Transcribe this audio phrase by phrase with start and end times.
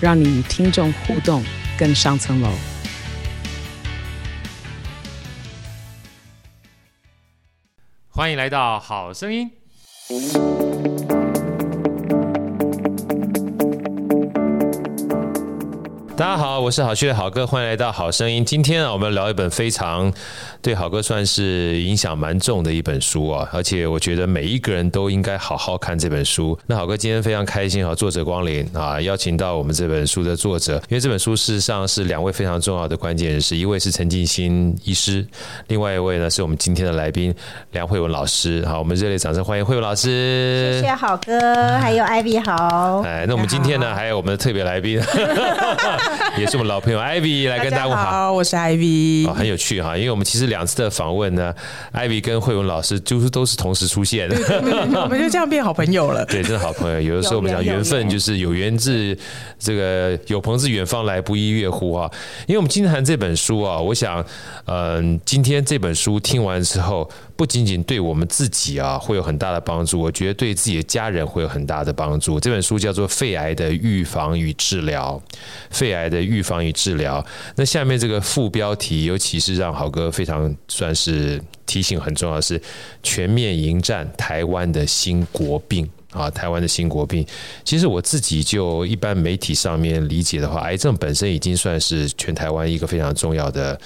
[0.00, 1.42] 让你与听众互动
[1.76, 2.48] 更上层楼。
[8.08, 9.50] 欢迎来到好声音。
[16.16, 18.44] 大家好，我是好趣的好哥，欢迎来到好声音。
[18.44, 20.12] 今天啊，我们聊一本非常
[20.60, 26.58] 对好哥算是影响蛮重的一本书啊，而且我觉得每一个人都应该好好看这本书。
[26.66, 35.24] 那好哥今天非常开心哈，作者光临啊，邀请到我们这本书的作者，因为这本书事实上是两位非常重要的关键人士，一位是陈进兴医师，
[35.68, 37.32] 另外一位呢是我们今天的来宾
[37.70, 38.66] 梁慧文老师。
[38.66, 40.80] 好，我们热烈掌声欢迎慧文老师。
[40.80, 41.38] 谢谢好哥，
[41.78, 43.02] 还有 Ivy 好。
[43.02, 45.00] 哎，那我们今天呢还有我们的特别来宾。
[46.36, 51.54] 也是我们老朋友 Ivy 来跟大家问好，好，我是 Ivy，哦，很有趣哈，因为我们其实两次的访问呢
[51.92, 57.00] ，Ivy 跟慧文老师就是都是同时出现的，对对对，我们就这样变好朋友了， 对，真的好朋友。
[57.00, 59.16] 有的时候我们讲缘分，就是有缘自
[59.58, 62.10] 这个有朋自远方来，不亦乐乎啊。
[62.46, 64.24] 因为我们今天谈这本书啊，我想，
[64.66, 72.40] 嗯，今天这本书听完之后，不仅仅对我们自己啊会有很大的帮助，我觉得对自己的家人会有很大的帮助。
[72.40, 75.20] 这本书叫做《肺癌的预防与治疗》，
[75.70, 77.24] 肺癌的预防与治疗。
[77.56, 80.37] 那下面这个副标题，尤其是让好哥非常
[80.68, 82.60] 算是提醒很重要的是，
[83.02, 86.30] 全面迎战台湾的新国病啊！
[86.30, 87.26] 台湾的新国病，
[87.64, 93.78] 其实我自己就一般媒体上面理解的话，癌症本身已经算是全台湾一个非常重要的，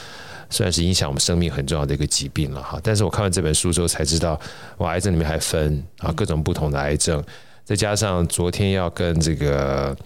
[0.48, 2.80] 算是影响我们生命很重要的一个疾病了哈。
[2.82, 4.40] 但是我看完这本书之后才知道，
[4.78, 7.22] 哇，癌症里面还分啊各种不同的癌症，
[7.64, 9.96] 再加上昨天要跟这个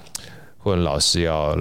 [0.59, 1.56] 惠雯老师要。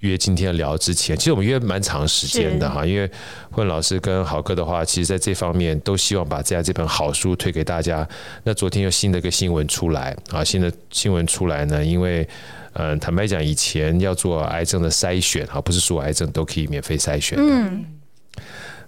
[0.00, 3.10] 约今天聊之前，其实我们约蛮长时间的哈，因为
[3.50, 8.06] 混老师跟豪哥的话，其实在这方面都希望把这样这本好书推给大家。
[8.44, 12.28] 那昨天有新的一个新闻出来啊，新的新闻出来呢，因为
[12.74, 17.44] 嗯，坦白讲，以前要做癌症的筛选哈，不是说癌症都可以免费筛选的。
[17.44, 17.84] 嗯。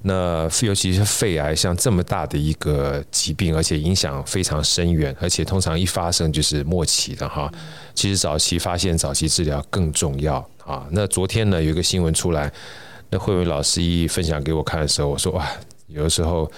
[0.02, 7.50] 那尤其是肺癌，像这么大的一个疾病，而且影响非常深远，而且通常一发生就是末期的哈。
[7.94, 10.86] 其实早期发现、早期治疗更重要啊。
[10.90, 12.52] 那昨天呢，有一个新闻出来，
[13.10, 15.46] 那慧文老师一分享给我看的时候，我说哇，
[15.86, 16.50] 有的时候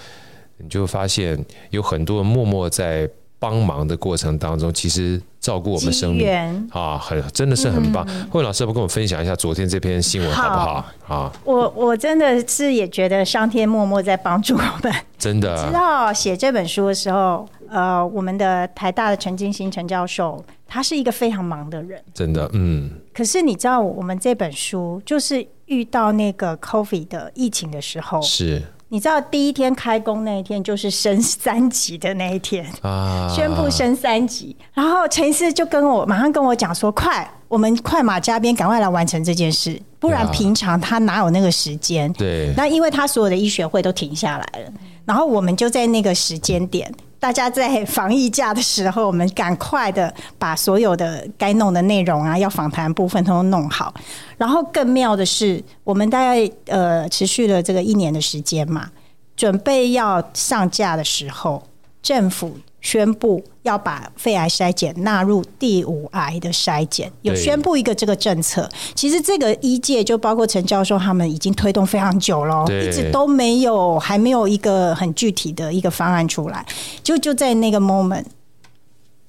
[0.57, 5.21] 你就发现有很多人默默在帮忙的过程当中，其实。
[5.41, 6.29] 照顾我们生命
[6.69, 8.05] 啊，很真的是很棒。
[8.29, 10.85] 慧文老师，要不跟我们分享一下昨天这篇新闻好不好？
[11.07, 14.93] 啊，我我真的是也觉得上天默默在帮助我们。
[15.17, 22.03] 真的，知道写这本书的时候，呃，我们的台大的陈金星陈教授，他是一个非常忙的人。
[22.13, 22.91] 真的，嗯。
[23.13, 28.61] 可是你知道，我们这本书就是遇到那个 COVID 的疫情的时候，是。
[28.89, 44.73] 你知道第一天开工那一天就是升三级的那一天啊，宣布升三级，然后陈医师就跟我马上跟我讲说：“快，我们快马加鞭，赶快来完成这件事，不然平常他哪有那个时间？”对，那因为他所有的医学会都停下来了，
[45.05, 46.93] 然后我们就在那个时间点。
[47.21, 53.93] 大家在防疫假的时候，我们赶快的把所有的该弄的内容啊，要访谈部分都弄好。
[54.37, 58.89] 然后更妙的是，我们大概呃持续了这个一年的时间嘛，
[59.35, 61.61] 准备要上架的时候，
[62.01, 62.57] 政府。
[62.81, 68.67] 宣布要把肺癌筛检纳入第五癌的筛检，有宣布一个这个政策。
[68.95, 76.65] 其实这个医界就包括陈教授他们已经推动非常久了，一直都没有还没有一个很具体的一个方案出来。
[77.03, 78.25] 就就在那个 moment，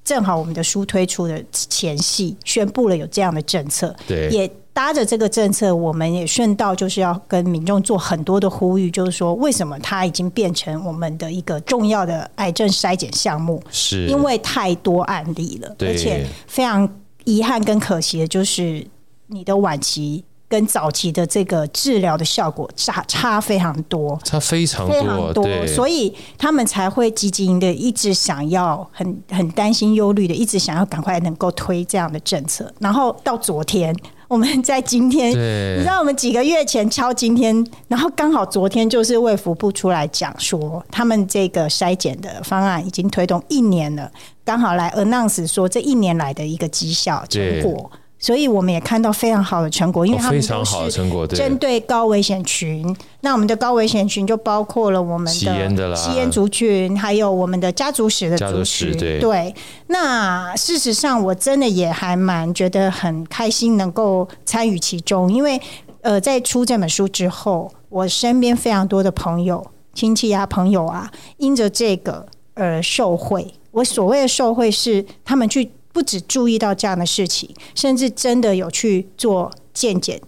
[0.03, 4.51] 正好我们的书推出的前夕，宣布了有这样的政策，对，也。
[4.73, 13.61] 搭着这个政策，我们也顺道就是要跟民众做很多的呼吁，就是说，为什么它已经变成我们的一个重要的癌症筛检项目？
[13.69, 16.89] 是因为太多案例了，而且非常
[17.23, 18.83] 遗憾跟可惜的就是，
[19.27, 33.95] 你的晚期跟早期的这个治疗的效果差差非常多，差非常多，非常多，所以他们才会积极的一直想要很很担心忧虑的，一直想要赶快能够推这样的政策，然后到昨天。
[34.33, 44.11] 我们在今天，你知道我们几个月前敲今天，然后刚好昨天就是卫福部出来讲说，他们这个筛检的方案已经推动一年了，
[44.43, 47.91] 刚好来 announce 说这一年来的一个绩效成果
[48.23, 52.95] 所以我们也看到非常好的成果，因为他们非常好的成果，针对高危险群。
[53.19, 58.97] 那我们的高危险群就包括了我们的吸烟的啦，吸烟族群，还有我们的家族史的族群。
[58.97, 59.53] 对，对，
[59.87, 65.59] 那事实上我真的也还蛮觉得很开心，能够参与其中，因为
[65.99, 69.61] 呃，在出这本书之后，我身边非常多的朋友、
[69.93, 73.53] 亲戚啊、朋友啊，因着这个而受贿。
[73.71, 75.69] 我所谓的受贿是他们去。
[75.93, 80.19] 不只注意到这样的事情，甚至真的有去做健检，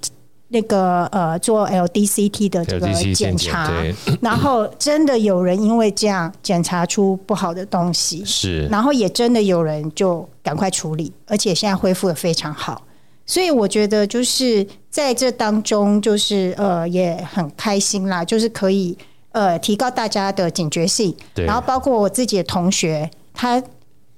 [0.49, 3.73] 那个呃做 LDCT 的这个检查，
[4.21, 12.83] 然后真的有人因为这样检查出不好的东西，是，然后也真的有人就赶快处理，而且现在恢复的非常好，
[13.25, 18.95] 所以我觉得就是在这当中，就是呃也很开心啦，就是可以
[19.31, 23.61] 呃提高大家的警觉性，然后包括我自己的同学他。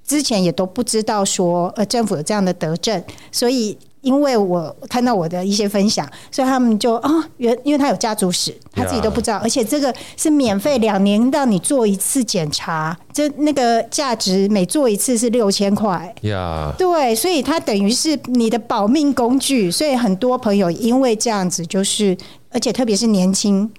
[0.08, 22.16] 之前也都不知道说，呃，政府有这样的德政，所以因为我看到我的一些分享，所以他们就啊，原、因为他有家族史，他自己都不知道，而且这个是免费两年让你做一次检查，这那个价值每做一次是六千块，呀，对，所以它等于是你的保命工具，所以很多朋友因为这样子，就是
[22.50, 23.70] 而且特别是年轻，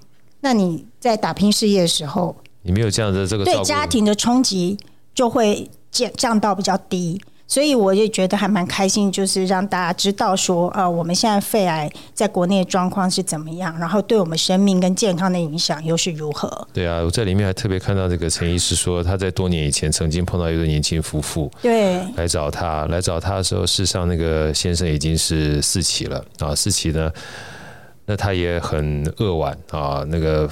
[0.42, 4.78] 那你在打拼事业的时候，你没有这样的这个对家庭的冲击
[5.12, 5.68] 就会。
[5.90, 16.68] 降降到比较低，所以我也觉得还蛮开心，就是让大家知道说，呃，我们现在肺癌在国内的状况是怎么样，然后对我们生命跟健康的影响又是如何。
[16.72, 27.10] 对啊，我在里面还特别看到这个陈医师说，他在多年以前曾经碰到一对年轻夫妇，对，来找他，来找他的时候，事实上那个先生已经是四期了啊，四期呢，
[28.06, 30.48] 那他也很扼腕啊，那个。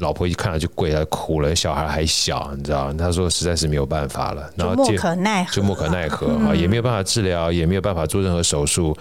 [0.00, 2.92] 老婆一看到就跪了，哭了，小孩还小，你知道？
[2.94, 8.96] 他说实在是没有办法了，然后就莫可奈何，就莫可奈何啊，也没有办法治疗，也没有办法做任何手术。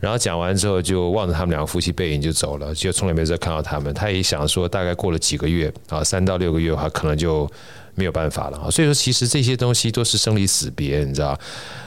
[0.00, 3.92] 然后讲完之后，就望着他们两个夫妻背影就走了，就从来没有再看到他们。
[3.92, 7.50] 他也想说，大概过了几个月啊，三到六个月的话，可能就
[7.98, 8.70] 没有办法了啊。
[8.70, 11.38] 所以说，其实这些东西都是生离死别，你知道？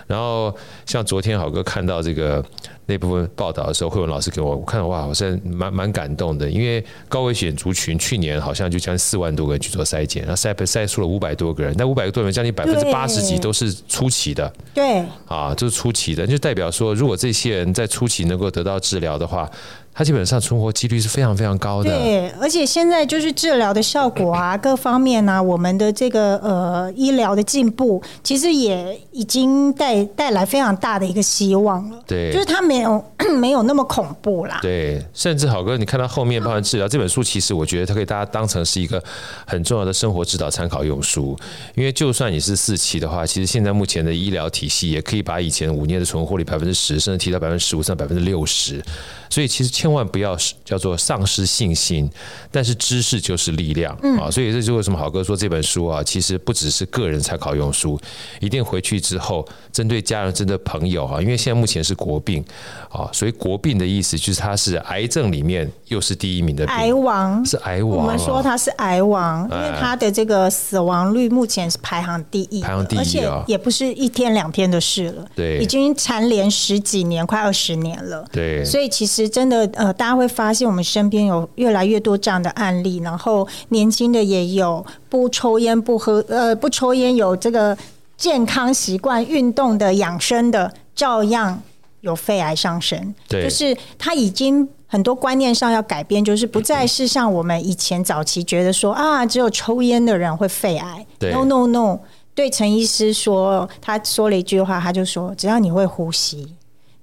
[0.05, 0.53] 然后
[0.85, 2.43] 像昨天好哥看到这个。
[2.87, 19.49] 那部分报道的时候，慧文老师给我，我看到哇，我是蛮蛮感动的，因为高危险族群去年好像就将近四万多个人去做筛检，然后筛筛出了五百多个人，那五百多个人将近百分之八十几都是初期的，对，啊，就是初期的，就代表说，如果这些人在初期能够得到治疗的话。
[19.93, 31.99] 它基本上存活几率是非常非常高的，对，而且现在就是治疗的效果啊， 各方面啊，我们的这个呃医疗的进步，其实也已经带带来非常大的一个希望了。
[32.07, 33.03] 对，就是它没有
[33.37, 34.59] 没有那么恐怖啦。
[34.61, 39.03] 对，甚至好哥，你看到后面包含治疗这本书，其实我觉得它可以大家当成是一个
[39.45, 41.37] 很重要的生活指导参考用书，
[41.75, 48.81] 因为就算你是四期的话，其实现在目前的医疗体系也可以把以前五年的存活率百分之十，甚至提到百分之十五，甚至百分之六十。
[49.29, 52.07] 所以其实千万不要叫做丧失信心，
[52.51, 53.91] 但是知识就是力量。
[54.19, 54.29] 啊！
[54.29, 57.99] 所以这就是为什么好哥说这本书啊，其实不只是个人参考用书，
[58.39, 59.43] 一定回去之后
[59.73, 62.45] 针对家人、针对朋友啊，因为现在目前是国病
[62.91, 67.43] 啊，所以国病的意思就是它是癌症里面又是第一名的，癌王。
[67.43, 67.97] 是癌王。
[67.97, 79.31] 我们说它是癌王，因为它的这个死亡率目前是排行第一，排行第一，而且也不是一天两天的事了，对，已经蝉联十几年，快二十年了，对，所以其实。
[79.31, 87.77] 真的，呃，大家会发现我们身边有越来越多这样的案例，然后年轻的也有，不抽烟不喝，呃，不抽烟有这个
[88.17, 91.61] 健康习惯、运动的养生的，照样
[92.01, 93.13] 有肺癌上升。
[93.27, 101.05] 对，就是他已经很多观念上要改变，就是不再是像我们以前早期觉得说啊，只有抽烟的人会肺癌。
[101.17, 101.99] 对，no no no，
[102.35, 106.55] 对陈医师说，他说了一句话，他就说，只要你会呼吸，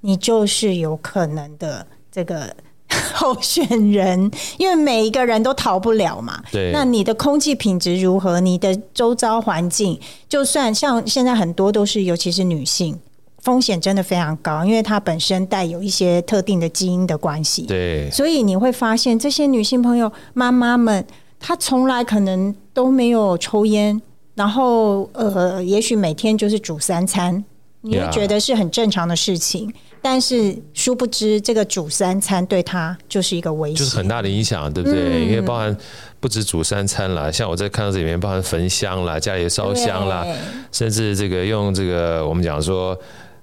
[0.03, 1.87] 你就是有可能的。
[2.11, 2.55] 这个
[3.15, 6.43] 候选人，因为每一个人都逃不了嘛。
[6.51, 6.71] 对。
[6.73, 8.41] 那你的空气品质如何？
[8.41, 9.99] 你的周遭环境，
[10.29, 12.99] 就算像现在很多都是，尤其是女性，
[13.43, 17.63] 风险真的非常高，因为它本身带有一些特定的基因的关系。
[17.63, 18.11] 对。
[18.11, 21.05] 所以你会发现，这些女性朋友、妈妈们，
[21.39, 24.01] 她从来可能都没有抽烟，
[24.35, 27.45] 然后呃，也许每天就是煮三餐，
[27.83, 29.73] 你会觉得是很正常的事情。
[30.01, 35.25] 但是殊不知，这个煮三餐对他就是一个威胁，就是很大的影响，对不对？
[35.25, 35.77] 嗯、因为包含
[36.21, 40.25] 不止煮三餐啦，像我在看到这里面，包含焚香啦，家里烧香啦，
[40.71, 42.97] 甚至这个用这个我们讲说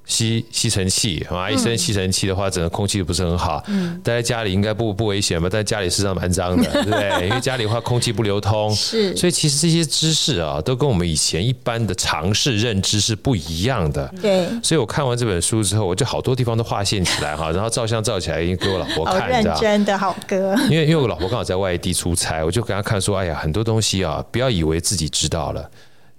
[0.06, 3.64] 吸吸尘器啊，一生吸尘器的话，整个空气不是很好。
[3.68, 5.50] 嗯，待在家里应该不不危险吧？
[5.52, 7.10] 但家里事实上蛮脏的，对不对？
[7.28, 9.16] 因为家里的话空气不流通，是。
[9.16, 14.08] 所以其实这些知识啊，都跟我们以前一般的常识认知是不一样的。
[14.22, 14.48] 对。
[14.62, 20.56] 所以我看完这本书之后，我就好多地方都划线起来哈，然后照相照起来，给我老婆看，认真的好哥。
[20.70, 25.70] 因为因为我老婆刚好在外地出差，我就给她看说，哎呀，很多东西啊，不要以为自己知道了。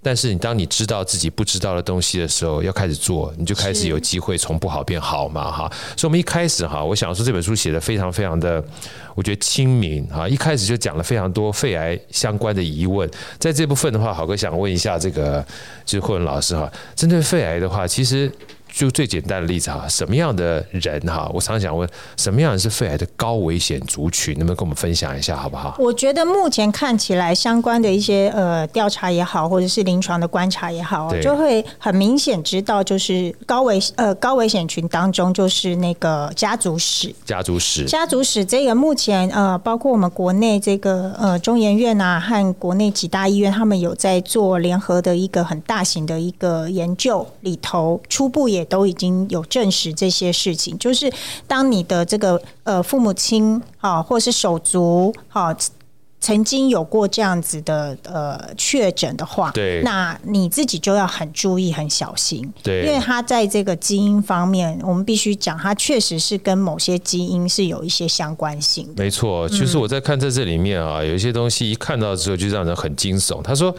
[0.07, 5.69] 但是你当你知道自己不知道的东西的时候，要开始做，你就开始有机会从不好变好嘛哈。
[5.97, 8.63] 所以，我们一开始哈，我想说这本书写的非常非常的，
[9.15, 10.25] 我觉得亲民哈。
[10.25, 15.45] 一开始就讲了非常多肺癌相关的疑问，在这部分的话，好哥想问一下这个
[15.83, 18.31] 就是霍文老师哈，针对肺癌的话，其实。
[18.77, 21.27] 就最简单的例子哈，什么样的人哈？
[21.33, 24.35] 我常常想问，什么样的是肺癌的高危险族群？
[24.37, 25.75] 能不能跟我们分享一下，好不好？
[25.79, 37.11] 我觉得目前看起来，相关的一些呃调查也好，或者是临床的观察也好，就会很明显知道，就是高危呃高危险群当中，就是那个家族史。
[37.25, 48.66] 家族史，家族史这个目前呃，包括我们国内这个呃中研院啊，和国内几大医院，他们有在做联合的一个很大型的一个研究，里头初步也。
[48.69, 51.11] 都已经有证实这些事情，就是
[51.47, 55.55] 当你的这个呃父母亲啊，或是手足哈，
[56.19, 69.03] 曾经有过这样子的呃确诊的话，对，那你自己就要很注意、很小心，对，因为他在这个基因方面，我们必须讲，他确实是跟某些基因是有一些相关性的。
[69.03, 73.41] 没错，其实我在看在这里面啊，有一些东西一看到之后就让人很惊悚。
[73.43, 73.73] 他说，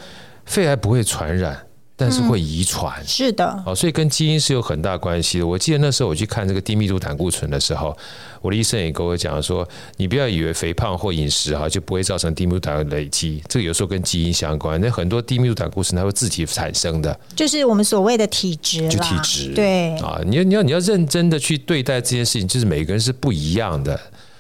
[0.45, 1.68] 肺癌不会传染。
[2.01, 5.47] 但是会遗传，嗯，是的，哦，所以跟基因是有很大关系的。
[5.47, 7.95] 我记得那时候我去看这个低密度胆固醇的时候，
[8.41, 14.81] 我的医生也跟我讲说，你不要以为肥胖或饮食哈就不会造成低密度胆累积，这个有时候跟基因相关。
[14.81, 19.97] 那很多低密度胆固醇它会自己产生的，就是我们所谓的体质，就体质，对。
[19.97, 23.99] 啊，你要你要你要认真的去对待这件事情，就是每个人是不一样的。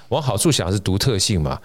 [0.08, 1.58] 往好处想是独特性嘛，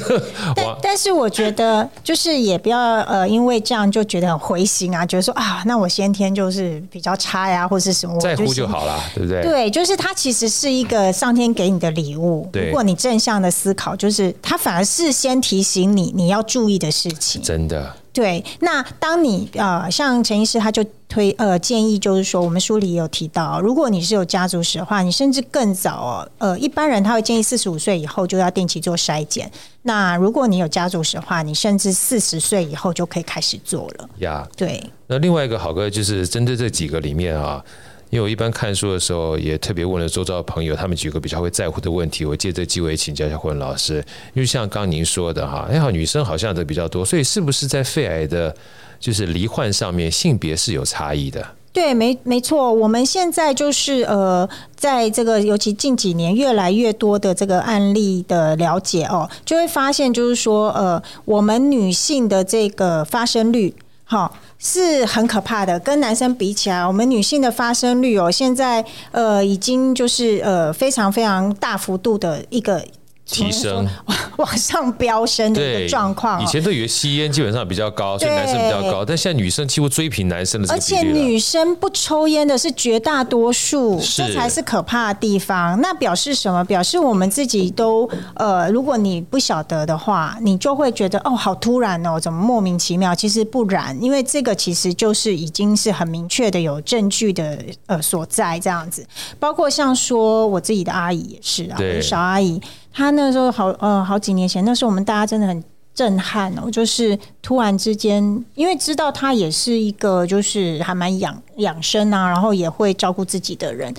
[0.56, 9.42] 但但是我觉得就是也不要呃，因为这样就觉得很灰心啊，觉得说啊，那我先天就是比较差呀，或是什么，在乎就好了，对不对？
[9.42, 12.50] 对，就是它其实是一个上天给你的礼物。
[12.52, 17.40] 如果你正向的思考，就是它反而是先提醒你你要注意的事情。
[17.42, 17.94] 真的。
[18.12, 29.50] 对，那当你呃，像陈医师他就推呃建议，就是说我们书里也有提到，如果你是有家族史的话，你甚至更早哦，呃，一般人他会建议四十五岁以后就要定期做筛检。
[29.82, 34.08] 那如果你有家族史的话，你甚至四十岁以后就可以开始做了。
[34.18, 34.82] 呀，对。
[35.06, 37.64] 那另外一个好哥就是针对这几个里面啊。
[38.08, 43.96] 因为我一般看书的时候，也特别问了周遭的朋友，他们几个比较会在乎的问题，我借这机会请教一下霍文老师。
[44.32, 48.54] 因为像刚刚您说的哈，哎好，女生好像都比较多，所以是不是在肺癌的，
[48.98, 51.46] 就是罹患上面性别是有差异的？
[51.72, 52.72] 对，没没错。
[52.72, 63.74] 我们现在就是呃，在这个尤其近几年越来越多的这个案例的了解哦，就会发现就是说呃，我们女性的这个发生率，
[64.04, 64.32] 哈。
[64.58, 72.82] 是很可怕的，跟男生比起来，我们女性的发生率哦，现在呃已经就是呃非常非常大幅度的一个。
[73.26, 73.86] 提升
[74.38, 76.42] 往上飙升的一个状况。
[76.42, 80.72] 以前都以为吸烟基本上比较高，所以男生比较高，但现在女生几乎追平男生的。
[80.72, 85.80] 而且女生不抽烟的是绝大多数，这才是可怕的地方。
[85.80, 86.64] 那表示什么？
[86.64, 93.14] 表示我们自己都呃，如果你不晓得的话，你就会觉得哦，好突然哦，怎么莫名其妙？
[93.14, 99.06] 其实不然，因为这个其实就是已经是很明确的有证据的呃所在这样子。
[99.40, 102.60] 包括像说我自己的阿姨也是啊，小阿姨。
[102.96, 105.62] 他那时候好呃好几年前，那时候我们大家真的很
[105.94, 108.22] 震撼哦，就是突然之间，
[108.54, 113.92] 因为知道他也是一个就是还蛮养养生啊，然后也会照顾自己的人，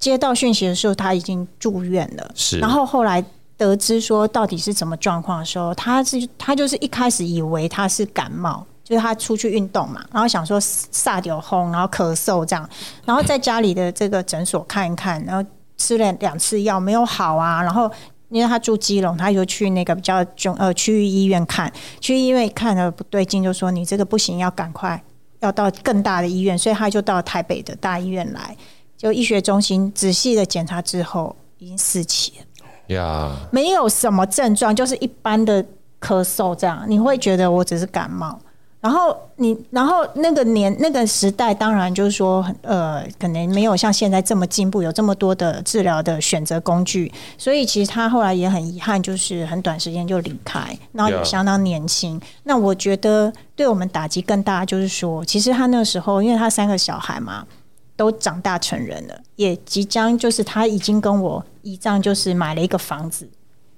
[0.00, 3.24] 接到讯息的时候他已经住院了，是，然后后来
[3.56, 12.68] 得知说到底是什么状况的时候，他是他就是一开始以为他是感冒，就是他出去运动嘛，然后想说撒点轰，然后咳嗽这样，
[13.04, 15.48] 然后在家里的这个诊所看一看，然后。
[15.82, 17.90] 吃了两次药没有好啊，然后
[18.28, 21.70] 因为他住基隆，他就去那个比较中呃区域医院看，
[22.00, 25.02] 区域医院看了不对劲，就说你这个不行，要赶快
[25.40, 28.56] 要到更大的医院，所以他就到台北的大医院来，
[28.96, 35.64] 就医学中心仔细的检查之后，已经四期了呀没有什么症状，就是一般的
[36.00, 38.38] 咳嗽这样，你会觉得我只是感冒。
[38.82, 52.20] 然后你，然后那个年那个时代，当然就是说，呃，可能没有像现在这么进步，有这么多的治疗的选择工具，所以其实他后来也很遗憾，就是很短时间就离开，然后也相当年轻。
[52.42, 57.46] 那我觉得对我们打击更大，就是说，其实他那个时候，因为他三个小孩嘛，
[57.94, 63.28] 都长大成人了，也即将就是他已经跟我姨丈就是买了一个房子，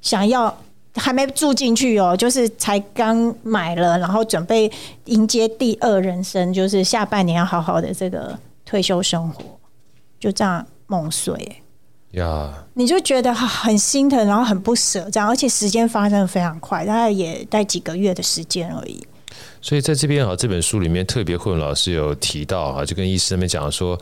[0.01, 0.57] 想要
[0.95, 4.71] 还没住进去哦，就是才刚买了，然后准备
[5.07, 9.43] 迎接第二人生，就是下半年要好好的这个退休生活，
[10.21, 11.63] 就这样梦碎
[12.13, 19.05] 呀.你就觉得很心疼，然后很不舍，这样，而且时间发生的非常快，大概也待几个月的时间而已。
[19.61, 23.99] 所以在这边啊，这本书里面特别慧文老师有提到啊，就跟医师们讲说，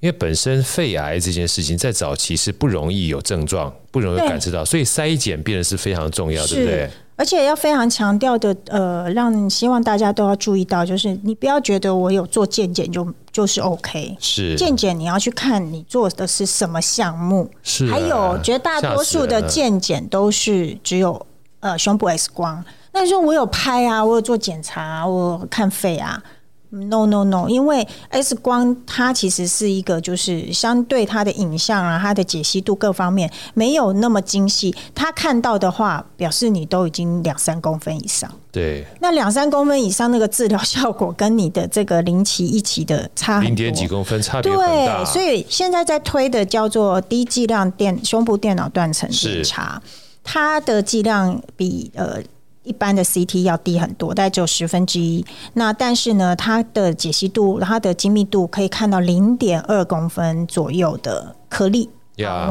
[0.00, 6.90] 因为本身肺癌这件事情在早期是不容易有症状，不容易感知到，所以筛检变得是非常重要，对不对？
[7.16, 21.26] 而且要非常强调的，呃，让希望大家都要注意到，就是你不要觉得我有做健检就就是 OK，是健检你要去看你做的是什么项目，是、啊，还有绝大多数的健检都是只有
[21.58, 22.64] 呃胸部 X 光。
[22.92, 26.22] 但是我有拍啊，我有做检查啊，我看肺啊。
[26.70, 34.74] No No No，因为 X 光它其实是一个，就是相对它的影像啊，它的解析度各方面没有那么精细。
[34.94, 38.30] 它看到的话，表示你都已经两三公分以上。
[38.52, 38.84] 对。
[39.00, 44.52] 那两三公分以上那个治疗效果，跟你的这个零期一期的差零点几公分差别。
[44.52, 49.80] 对，所以现在在推的叫做低剂量电胸部电脑断层检查，
[50.22, 52.22] 它的剂量比呃。
[52.68, 55.24] 一般的 CT 要低很多，大概只有十分之一。
[55.54, 61.88] 那但是呢，它的解析度、它的精密度可以看到零点二公分左右的颗粒。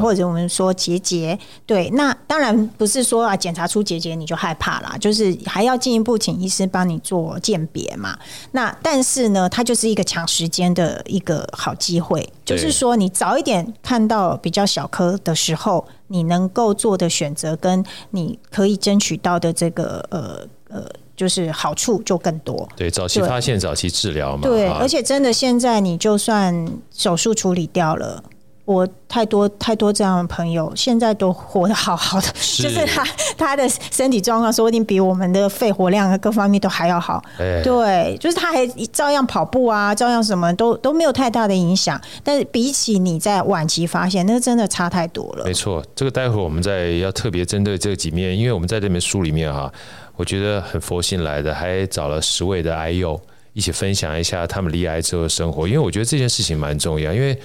[0.01, 8.17] 或者我们说结节，对，那当然不是说啊，检查出结节你就害怕啦，就是还要进一步请医师帮你做鉴别嘛。
[8.51, 22.67] 那但是呢，它就是一个抢时间的一个好机会，就是说你早一点看到比较小颗的时候，你能够做的选择跟你可以争取到的这个呃呃，就是好处就更多。
[22.75, 24.43] 对，早期发现，早期治疗嘛。
[24.43, 28.23] 对，而且真的现在你就算手术处理掉了。
[28.67, 33.01] 我太多太多这样的朋友，现在都活得好好的，是 就是他
[33.37, 37.23] 他的身体状况说不定比我们的肺活量各方面都还要好。
[37.37, 41.99] 欸、对，就是他还照样跑步啊，照样什么都都没有太大的影响。
[42.21, 45.45] 但是比起你在晚期发现，那真的差太多了。
[45.45, 49.71] 没错，这个待会我们再要特别针对这几面，因为我们在这本书里面哈，
[50.17, 53.17] 我觉得很佛性来的，还找了十位的癌友
[53.53, 57.39] 一起分享一下他们离癌之后的生活，因为我觉得这件事情蛮重要，因为。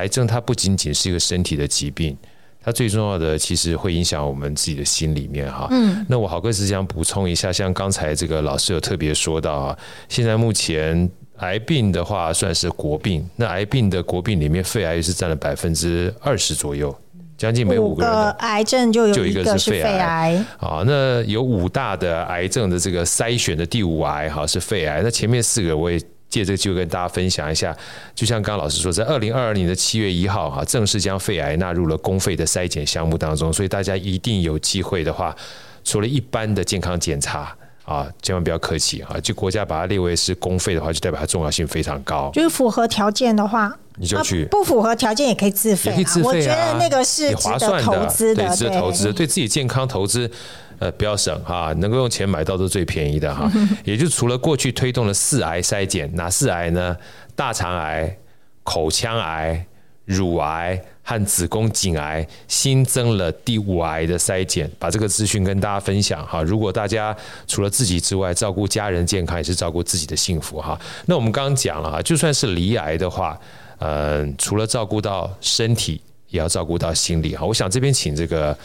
[0.00, 2.16] 癌症它不仅仅是一个身体的疾病，
[2.64, 5.68] 它最重要的其实会影响我们自己的心里面哈。
[5.70, 16.94] 嗯，那我好哥只想补充一下，像刚才这个老师有特别说到啊，现在目前癌病的话算是国病，那癌病的国病里面，肺癌是占了百分之二十左右，
[17.36, 20.42] 将近每五个人的癌症就有一个是肺癌。
[20.58, 26.00] 啊，那有五大的癌症的这个筛选的第五癌哈是肺癌，那前面四个我也。
[26.30, 27.76] 借这个机会跟大家分享一下，
[28.14, 35.36] 就像刚刚老师说，在二零二二年的七月一号哈，正式将肺癌纳入了公费的筛检项目当中，所以大家一定有机会的话，
[35.84, 37.54] 除了一般的健康检查
[37.90, 42.30] 啊，千万不要客气啊，就国家把它列为是公费的话，就代表它重要性非常高。
[42.32, 46.28] 就是符合条件的话，你就去；不符合条件也可以自费，也可以自费啊。
[46.28, 50.30] 我觉得那个是划算的，对，值得投资，对，对自己健康投资。
[50.78, 53.50] 呃，不要省哈，能够用钱买到都是最便宜的哈。
[53.84, 56.96] 也就除了过去推动了四癌筛检，哪四癌呢？
[57.34, 58.16] 大肠癌、
[58.62, 59.66] 口腔癌、
[60.10, 66.42] 乳癌和子宫颈癌，新增了第五癌的筛检，把这个资讯跟大家分享哈。
[66.42, 70.78] 如果大家除了自己之外，照顾家人健康，也是照顾自己的幸福哈。
[71.06, 73.38] 那我们刚刚讲了哈，就算是离癌的话，
[73.78, 77.46] 嗯、呃，除了照顾到身体，也要照顾到心理哈。
[77.46, 78.56] 我想这边请这个。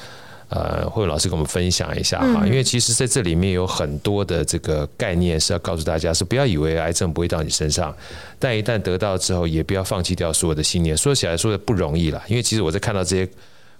[0.55, 7.93] 呃，慧文老师跟我们分享一下哈，因为其实在这里面有很多的这个概念是要告诉大家，是不要以为癌症不会到你身上，
[8.39, 10.95] 但一旦得到之后，也不要放弃掉所有的信念。
[10.95, 13.29] 说起来说的不容易了，因为其实我在看到这些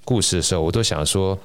[0.03, 1.39] 故事的时候，我都想说，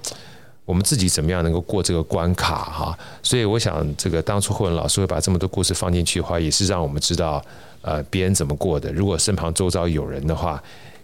[0.65, 2.99] 我们自己怎么样能够过这个关卡哈。
[3.23, 7.41] 所以我想，这个当初慧文老师会把这么多故事放进去的话，也是让我们知道，
[7.83, 8.91] 呃，别人怎么过的。
[8.93, 10.61] 如果身旁周遭有人的话。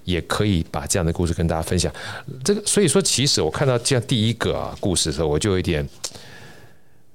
[0.07, 1.93] 也可以把这样的故事跟大家分享。
[2.43, 5.87] 这个，所以说，其实我看到这样第一个啊故事的时候，我就有点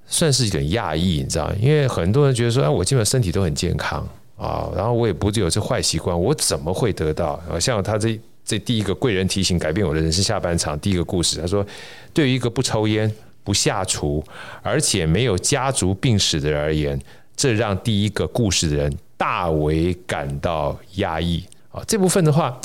[0.05, 1.51] 算是有点讶异，你知道？
[1.59, 7.41] 因为很多人觉得说，哎，我基本上身体都很健康啊，然后我也不有这坏习惯，我怎么会得到？
[7.59, 11.65] 像他这这第一个贵人提醒改变我的人生下半场第一个故事，他说，
[12.13, 13.09] 对于一个不抽烟、
[13.43, 14.23] 不下厨，
[14.61, 16.99] 而且没有家族病史的人而言，
[17.37, 21.83] 这让第一个故事的人大为感到压抑啊。
[21.87, 22.59] 这部分的话。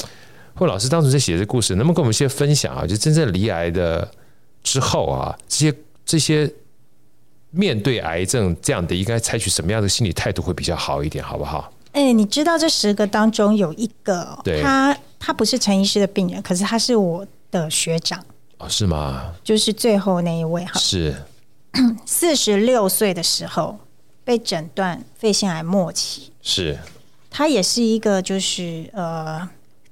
[0.59, 2.87] 霍老师当时在写这故事，能不能跟我们一些分享啊？
[2.87, 4.11] 就真正离癌的
[4.63, 6.51] 之后啊，这些这些
[7.51, 11.71] 面对癌症这样的，应该采取什么样的心理态度会比较好一点，好不好？
[11.93, 18.25] 哎，你知道这十个当中有一个，对他他不是陈医师的病人，可是他是我的学长。
[18.57, 19.35] 哦，是吗？
[19.45, 21.15] 就是最后那一位哈，是
[22.07, 23.79] 四十六岁的时候
[24.25, 26.33] 被诊断肺腺癌末期。
[26.41, 26.79] 是，
[27.37, 29.47] 他也是一个就是呃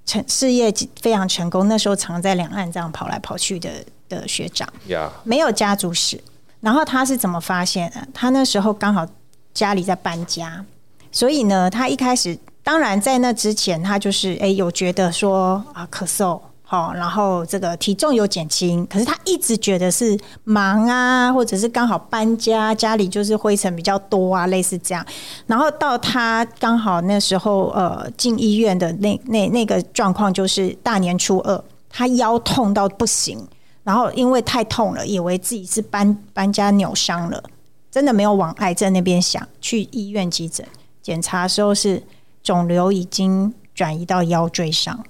[0.06, 3.70] 成事业非常成功，那时候常在两岸这样跑来跑去的
[4.08, 4.66] 的学长。
[4.86, 6.18] 呀，没有家族史。
[6.62, 8.08] 然后他是怎么发现的？
[8.14, 9.06] 他那时候刚好
[9.52, 10.64] 家里在搬家，
[11.12, 16.40] 所以呢，他一开始当然在那之前，他就是诶有觉得说啊咳嗽。
[16.74, 25.06] 哦，然后这个体重有减轻，可是他一直觉得是忙啊，或者是刚好搬家，家里就是灰尘比较多啊，类似这样。
[25.46, 33.46] 然后到他刚好那时候呃进医院的那那那个状况，就是大年初二，他腰痛到不行，
[33.84, 37.40] 然后因为太痛了，以为自己是搬搬家扭伤了，
[37.88, 40.66] 真的没有往癌症那边想，去医院急诊
[41.00, 42.02] 检查的时候是
[42.42, 45.04] 肿瘤已经转移到腰椎上。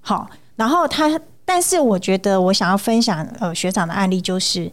[0.00, 0.28] 好。
[0.60, 4.70] 然后他，但是我觉得我想要分享呃学长的案例，就是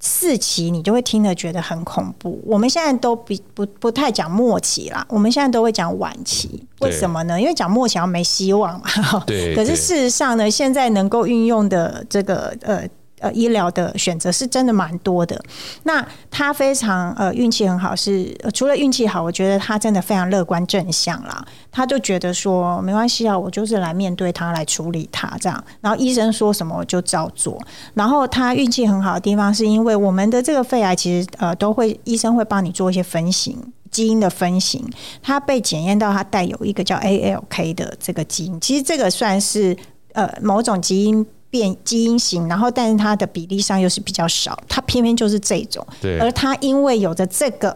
[0.00, 2.42] 四期你就会听得觉得很恐怖。
[2.44, 6.66] 我们现在都比不不太讲末期啦，我们现在都会讲晚期。
[6.80, 7.40] 为什么呢？
[7.40, 9.22] 因为讲末期要没希望嘛。
[9.24, 9.54] 对。
[9.56, 12.82] 可是事实上呢，现在能够运用的这个呃。
[13.18, 15.40] 呃，医疗的选择是真的蛮多的。
[15.84, 21.42] 那他非常呃运气很好是，除了运气好，我觉得他真的非常乐观正向啦。
[21.72, 25.64] 他就觉得说没关系啊，我就是来面对他，来处理他这样。
[25.80, 27.58] 然后医生说什么我就照做。
[27.94, 33.56] 然后他运气很好的地方，是因为我们的这个肺癌其实呃都会医生会帮你做一些分型，
[33.90, 34.86] 基因的分型。
[35.22, 39.74] 他被检验到他带有一个叫 ALK 的这个基因，其实这个算是
[40.12, 41.26] 呃某种基因。
[41.56, 45.84] 变基因型，然后但是它的比例上又是比较少，它偏偏就是这种。
[46.02, 46.18] 对。
[46.18, 47.74] 而它因为有着这个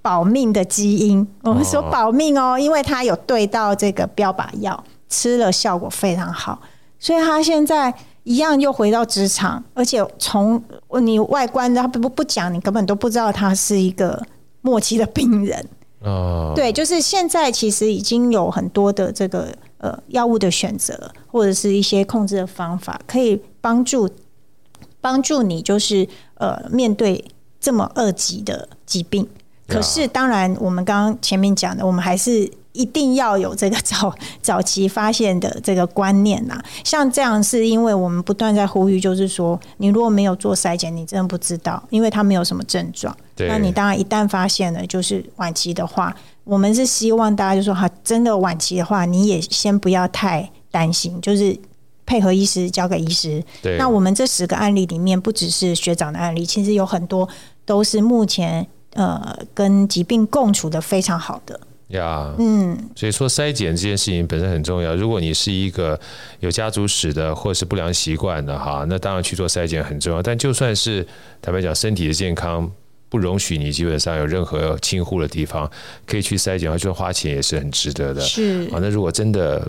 [0.00, 6.58] 保命的基因，我们说保命哦，因为它有对到这个标靶药，吃了效果非常好，
[6.98, 10.62] 所以它现在一样又回到职场，而且从
[11.02, 14.22] 你外观他不不讲，你根本都不知道他是一个
[14.62, 15.68] 末期的病人。
[16.00, 16.52] 哦。
[16.56, 19.54] 对，就是现在其实已经有很多的这个。
[19.80, 24.08] 呃，药物的选择或者是一些控制的方法，可以帮助
[25.00, 27.24] 帮助你，就是呃面对
[27.58, 29.26] 这么二级的疾病。
[29.66, 36.62] 可是，当然，我们刚刚前面讲的，我们还是一定要有这个 早早期发现的这个观念呐。
[36.84, 43.16] 像这样，是因为我们不断在呼吁，就是说，你如果没有做筛检，你真的不知道，因为他没有什么症状。
[43.36, 46.14] 那你当然一旦发现了，就是晚期的话。
[46.44, 51.56] 我们是希望大家就说哈，真的晚期的话，你也先不要太担心，就是
[52.04, 53.42] 配合医师交给医师。
[53.62, 53.76] 对。
[53.76, 57.28] 那我们这十个案例里面，不只是学长的案例，其实有很多
[57.64, 61.60] 都是目前呃跟疾病共处的非常好的。
[61.90, 64.94] 呀，嗯，所以说筛检这件事情本身很重要。
[64.96, 65.98] 如果你是一个
[66.40, 70.22] 有家族史的，或是不良习惯的哈，那当然去做筛检很重要。
[70.22, 71.06] 但就算是
[71.42, 72.70] 坦白讲，身体的健康。
[73.08, 75.68] 不容许你基本上有任何轻忽的地方，
[76.06, 78.20] 可以去筛检，就算花钱也是很值得的。
[78.20, 79.68] 是啊，那如果真的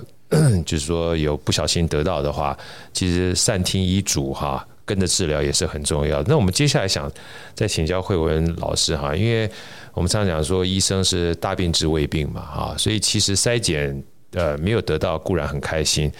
[0.63, 2.55] 就是说有不小心得到的话，
[2.93, 6.21] 其实善听医嘱哈，跟着治疗也是很重要。
[6.27, 7.11] 那我们接下来想
[7.55, 9.49] 再请教慧文老师哈，因为
[9.93, 16.11] 我们常常讲说医生是大病治未病嘛哈，所以其实筛检呃没有得到固然很开心，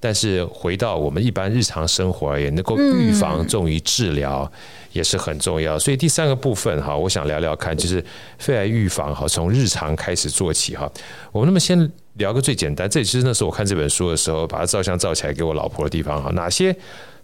[0.00, 4.50] 但是回到我们一般日常生活而言，能够预防重于治疗。
[4.92, 8.00] 也是很重要，所以第三个部分哈，我想聊聊看，就是
[8.38, 10.88] 肺癌预防哈，从日常开始做起哈。
[11.32, 16.30] 我们那么先聊个最简单，这也是那时候我看这本书的时候，把它照相照起来给我老婆的地方哈。
[16.30, 16.72] 哪些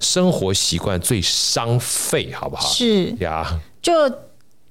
[0.01, 2.69] 生活习惯最伤肺，好不好？
[2.71, 3.93] 是呀，就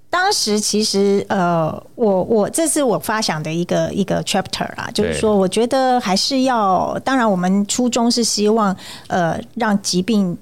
[0.10, 8.76] 当时其实呃，我我这是我发想的一个一个 chapter 啦，就是说我觉得还是要，当然我们初衷是希望
[9.08, 10.38] 呃让疾病。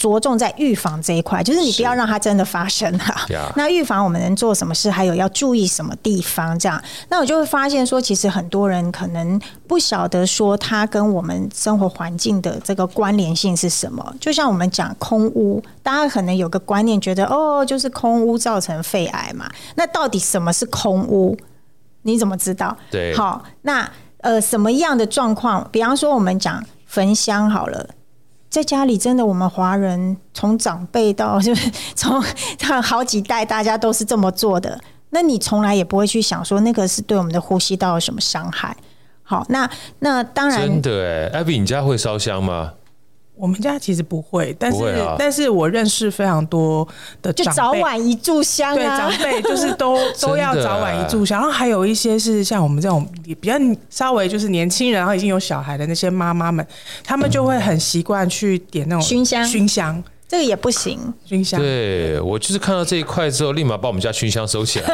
[0.00, 3.26] 着重在预防这一块，就是你不要让它真的发生哈。
[3.54, 4.90] 那预防我们能做什么事？
[4.90, 6.58] 还有要注意什么地方？
[6.58, 14.14] 这样，那我就会发现说，其实很多人可能不晓得说，它跟我们生活环境的这个关联性是什么。
[14.18, 19.50] 就像我们讲空污，大家可能有个观念，觉得哦，就是空污造成肺癌嘛。
[19.74, 21.36] 那到底什么是空污？
[22.02, 22.74] 你怎么知道？
[22.90, 23.86] 对，好，那
[24.22, 25.68] 呃，什么样的状况？
[25.70, 27.86] 比方说，我们讲焚香好了。
[28.50, 32.20] 在家里，真的，我们华人从长辈到 就是从
[32.82, 34.78] 好几代，大家都是这么做的。
[35.10, 38.76] 那你从来也不会去想说，那个是对我们的呼吸道有什么伤害？
[39.22, 42.72] 好，那那当然，真的哎，艾比，你家会烧香吗？
[43.40, 46.86] 我们家其实不会，但是、啊、但是我认识非常多
[47.22, 53.06] 的长辈，就早晚一炷香啊，对，长辈就是都 都要早晚一炷香，然后还有一些是像我们这种
[53.40, 53.54] 比较
[53.88, 56.66] 稍微就是年轻人，然后已经有小孩的那些妈妈们，
[57.02, 59.44] 他们就会很习惯去点那种熏香。
[59.44, 60.02] 熏香。
[60.28, 61.58] 这个也不行，熏香。
[61.58, 64.88] 对，我就是看到这一块之后，立马把我们家熏香收起来。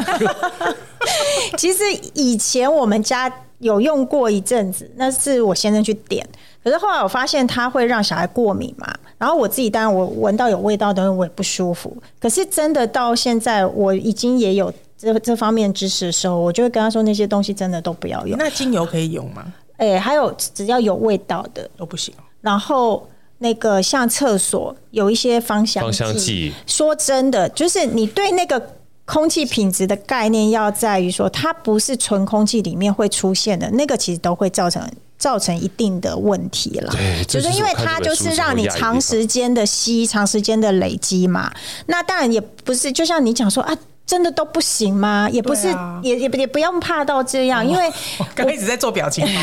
[1.58, 1.82] 其实
[2.14, 6.26] 以前我们家有用过一阵子，那是我先生去点，
[6.66, 8.92] 可是后来我发现它会让小孩过敏嘛。
[9.16, 11.96] 然后我自己当然我闻到有味道的东西我也不舒服。
[12.18, 18.36] 可是真的到现在我已经也有这这方面知识的时候，我就会跟他说那些东西真的都不要用。
[18.36, 19.44] 那精油可以用吗？
[19.76, 22.12] 哎、欸，还有只要有味道的都不行。
[22.40, 23.06] 然后。
[23.38, 28.70] 那个像厕所有一些芳香剂，说真的，就是你对那个
[29.04, 34.82] 空气品质的概念要在于说，它不是纯空气里面会出现的，那个其实都会造成
[35.18, 36.92] 造成一定的问题了。
[36.92, 41.52] 对，就是因为它就是让你长时间的吸，长时间的累积嘛。
[41.86, 43.76] 那当然也不是，就像你讲说啊。
[44.06, 45.28] 真的都不行吗？
[45.32, 49.40] 也不是，啊、也也也不用怕到这样，因为 我刚一直在做表情包。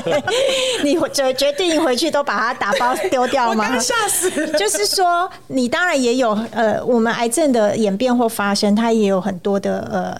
[0.82, 3.76] 你决决定回去都把它打包丢掉吗？
[3.78, 4.58] 吓死了！
[4.58, 10.18] 就是说，你当然也有呃，我们癌症的演变或发生，它也有很多的呃。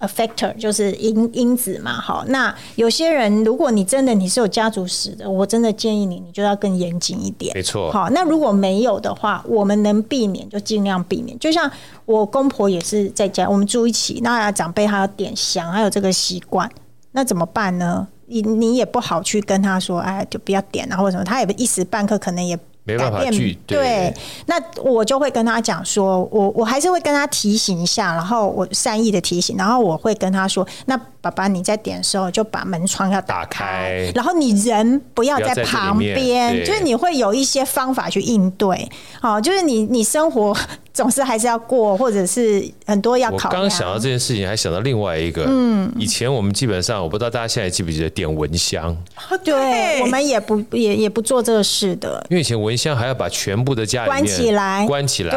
[0.00, 7.90] Affector 就是因因子嘛，好，那有些人，如果你真的你是有家族史的，我真的建议你，你就要更严谨一点，没错。
[7.90, 11.38] 好，那如果没有的话，我们能避免就尽量避免。
[11.38, 11.70] 就像
[12.04, 16.70] 我公婆也是在家，我们住一起，那长辈他要点香，还有这个习惯，
[17.12, 18.06] 那怎么办呢？
[18.26, 22.58] 你你也不好去跟他说，哎，就不要点啊，或者什么，他也一时半刻可能也。
[22.88, 24.14] 没办法去对，对，
[24.46, 34.12] 那我就会跟他讲说，我我还是会跟他提醒一下，然后我善意的提醒，然后我会跟他说，那爸爸你在点的时候就把门窗要打开，打开。
[34.14, 40.56] 然后你人不要在旁边，就是你会有一些方法去应对，好，就是你你生活。
[40.98, 43.48] 总是还是要过，或者是很多要考。
[43.48, 45.44] 我刚刚想到这件事情，还想到另外一个。
[45.46, 48.96] 嗯，以前我们基本上，我不知道大家现在记不记得点蚊香。
[49.44, 52.26] 对，我们也不也也不做这个事的。
[52.28, 55.30] 因为以前蚊香还要把全部的家里面关起来，关起来，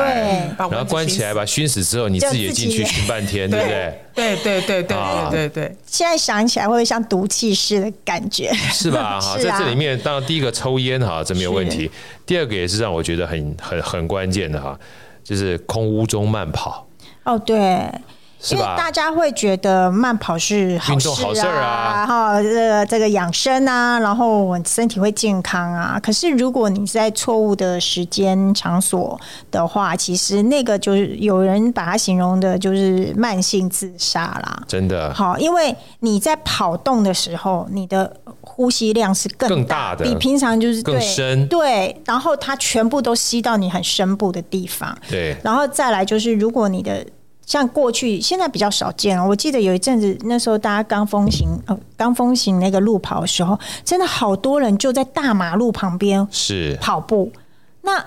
[0.57, 3.99] 对，然后关起来把熏死之后，你自己也进去熏半天，对不对？
[4.15, 4.97] 对对对对
[5.29, 5.77] 对对。
[5.85, 9.21] 现在想起来会像毒气室的感觉，是吧？
[9.21, 11.91] 哈，在这里面，当然第一个抽烟哈，这没有问题。
[12.25, 14.75] 第二个也是让我觉得很很很关键的哈。
[15.23, 16.87] 就是空屋中慢跑。
[17.23, 17.89] 哦，对，
[18.49, 25.99] 因为大家会觉得慢跑是好事啊，哈，这个这个养生啊，然后我身体会健康啊。
[26.01, 29.19] 可是如果你在错误的时间场所
[29.51, 35.13] 的话，其实那个就是有人把它形容的就是慢性自杀啦，真的。
[35.13, 38.13] 好，因为你在跑动的时候，你的。
[38.43, 47.05] 呼吸量是更大，更大的，比平常就是更深，对，然后它全部都吸到你很深部的地方，对，然后再来就是，如果你的
[47.51, 57.29] 像过去现在比较少见了，我记得有一阵子那时候大家刚风行呃刚风行那个路跑的时候，真的好多人就在大马路旁边是跑步。
[57.81, 58.01] 那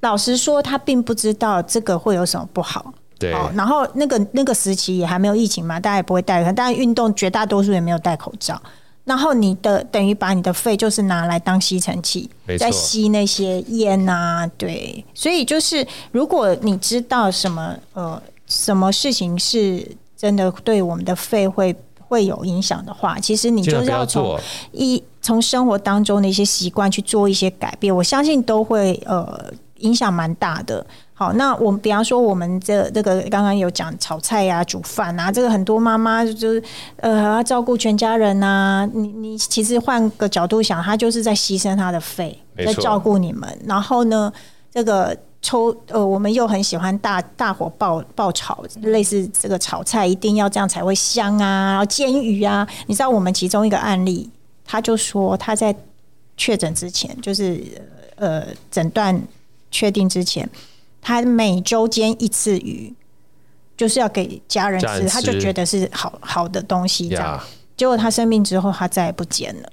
[0.00, 3.30] 老实说，他并不知道这个会有什么不好，对。
[3.54, 8.58] 然后那个那个时期也还没有疫情嘛，大家也不会戴，但运动绝大多数也没有戴口罩。
[9.04, 24.38] 然后你的等于把你的肺就是拿来当吸尘器，在吸那些烟啊，对，所以就是如果你知道什么呃什么事情是真的对我们的肺会会有影响的话，其实你就是要从
[24.72, 30.84] 一从生活当中的一些习惯去做一些改变，我相信都会呃影响蛮大的。
[31.12, 36.62] 好，那我们比方说，我们这这个刚刚有讲炒菜呀、啊、煮饭啊，这个很多妈妈就是
[36.98, 38.90] 呃要照顾全家人呐、啊。
[38.94, 43.48] 你你其实换个角度想，她就是在牺牲她的肺，在照顾你们。
[43.66, 44.32] 然后呢，
[44.72, 51.70] 这个抽呃，我们又很喜欢大大火爆爆炒，类似这个炒菜一定要这样才会香啊。
[51.70, 54.28] 然后煎鱼啊，你知道我们其中一个案例，
[54.64, 55.74] 他就说他在
[56.36, 57.62] 确诊之前，就是
[58.16, 59.20] 呃诊断
[59.70, 60.48] 确定之前。
[61.00, 62.92] 他每周煎一次鱼，
[63.76, 67.08] 就是要给家人吃，他就觉得是好好的东西。
[67.08, 67.40] 这样，
[67.76, 69.72] 结果他生病之后，他再也不煎了。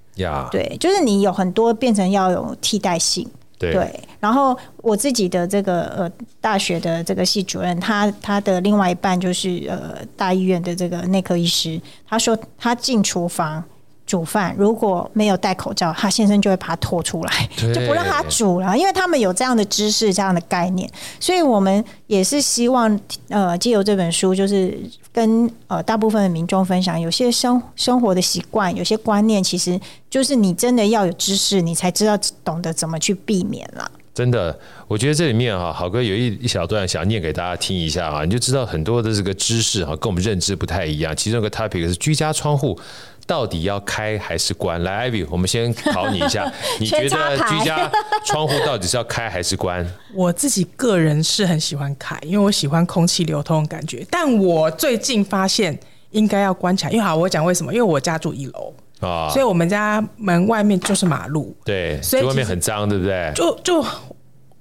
[0.51, 3.27] 对，就是你有很多变成要有替代性。
[3.57, 13.63] 对，然后我自己的这个呃大学的这个系主任，他他的另外一半就是呃大医院的这个内科医师，他说他进厨房
[14.05, 20.87] 煮饭如果没有戴口罩，他先生就会把他拖出来，就不让他煮了，因为他们有这样的知识、这样的概念，
[21.19, 24.77] 所以我们也是希望呃，借由这本书，就是
[25.11, 33.89] 跟呃大部分的民众分享，有些生生活的习惯，有些观念，其实就是你真的要有知识，你才知道懂得怎么去避免了。
[34.13, 41.13] 真的，我觉得这里面哈，好哥有一一小段想念给大家听一下啊，你就知道很多的这个知识哈，跟我们认知不太一样。
[41.13, 42.79] 其中有个 topic 是居家窗户。
[43.27, 44.81] 到底要开还是关？
[44.83, 47.89] 来，Ivy，我们先考你一下， 你觉得居家
[48.23, 49.85] 窗户到底是要开还是关？
[50.13, 54.05] 我自己个人是很喜欢开，因为我喜欢空气流通的感觉。
[54.11, 55.77] 但我最近发现
[56.11, 57.73] 应该要关起来，因为好，我讲为什么？
[57.73, 63.31] 因为我家住一楼啊，所以我们家门外面就是马路，对，所以外面很脏，对不对？
[63.35, 63.83] 就就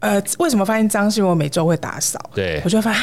[0.00, 1.10] 呃，为什么发现脏？
[1.10, 3.02] 是因为我每周会打扫，对，我就会发现。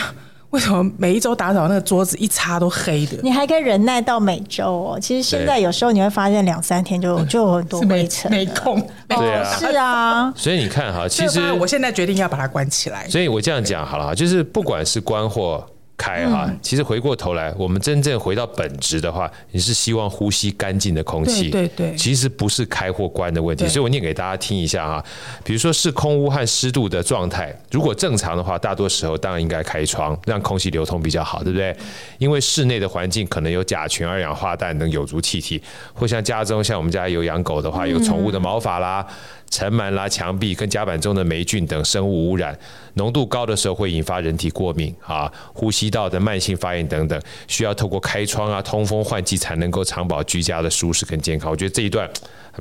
[0.51, 3.17] 为什么每一周打扫那个桌子一擦都黑的？
[3.23, 4.99] 你还可以忍耐到每周哦。
[5.01, 8.81] 其实现在有时候你会发现两三天就就有很多灰尘，没空。
[9.07, 10.33] 对啊，是啊。
[10.35, 13.07] 所以你看哈，其实我现在决定要把它关起来。
[13.09, 15.65] 所以我这样讲好了，就是不管是关或。
[16.01, 23.67] 开哈，其实回过头来，我们真正回到本质的话，你是希望呼吸干净的空气，对对，其实不是开或关的问题。
[23.67, 25.05] 所以我念给大家听一下哈，
[25.43, 31.75] 比如说是空污和湿度的状态，如果正常的话，大多时候当然应该开窗，让空气流通比较好，对不对？
[32.17, 35.61] 因为室内的环境可能有甲醛、二氧化氮等有毒气体，
[35.93, 39.05] 或像家中，像我们家有养狗的话，有宠物的毛发啦。
[39.51, 42.57] 尘螨啦、墙壁跟甲板中的霉菌等生物污染
[42.95, 51.51] 浓度高的时候，会引发人体过敏啊、呼吸道的慢性发炎等等，需要透过开窗啊、通风换气才能够长保居家的舒适跟健康。
[51.51, 52.09] 我觉得这一段。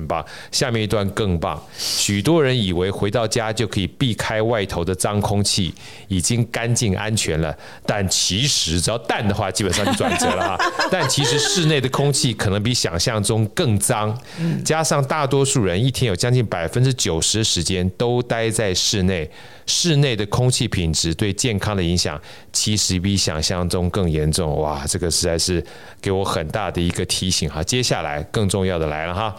[0.01, 1.61] 很棒，下面一段更棒。
[1.77, 5.73] 许多人以为回到家就可以避开外头的脏空气，
[6.07, 7.55] 已经干净安全了。
[7.85, 10.71] 但其实，只要淡的话，基本上就转折了哈。
[10.91, 14.17] 但其实室内的空气可能比想象中更脏。
[14.65, 19.29] 加上大多数人一天有将近百分之九十的时间都待在室内，
[19.67, 22.19] 室内的空气品质对健康的影响
[22.51, 24.57] 其实比想象中更严重。
[24.59, 25.63] 哇，这个实在是
[26.01, 27.61] 给我很大的一个提醒哈。
[27.61, 29.35] 接下来更重要的来了哈。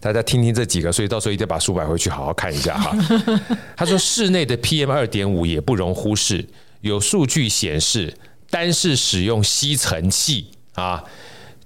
[0.00, 2.96] 大家听听这几个，所以到时候一定要把书买回去好好看一下哈。
[3.76, 6.46] 他说，室内的 PM 二点五也不容忽视，
[6.82, 8.14] 有数据显示，
[8.48, 11.02] 单是使用吸尘器啊，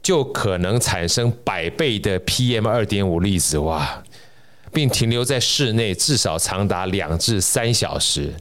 [0.02, 4.02] 就可能产生百倍的 PM 二点五粒子哇，
[4.72, 8.32] 并停留在室内至少长达两至三小时，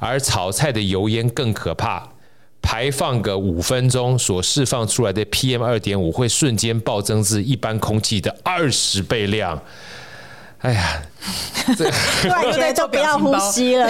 [0.00, 2.08] 而炒菜的油烟更可怕。
[2.66, 9.62] 排放个五分钟，所释放出来的 PM 二点五会瞬间暴增至一般空气的二十倍量。
[10.62, 11.00] 哎呀，
[11.78, 11.88] 这
[12.50, 13.88] 现在就不要呼吸了，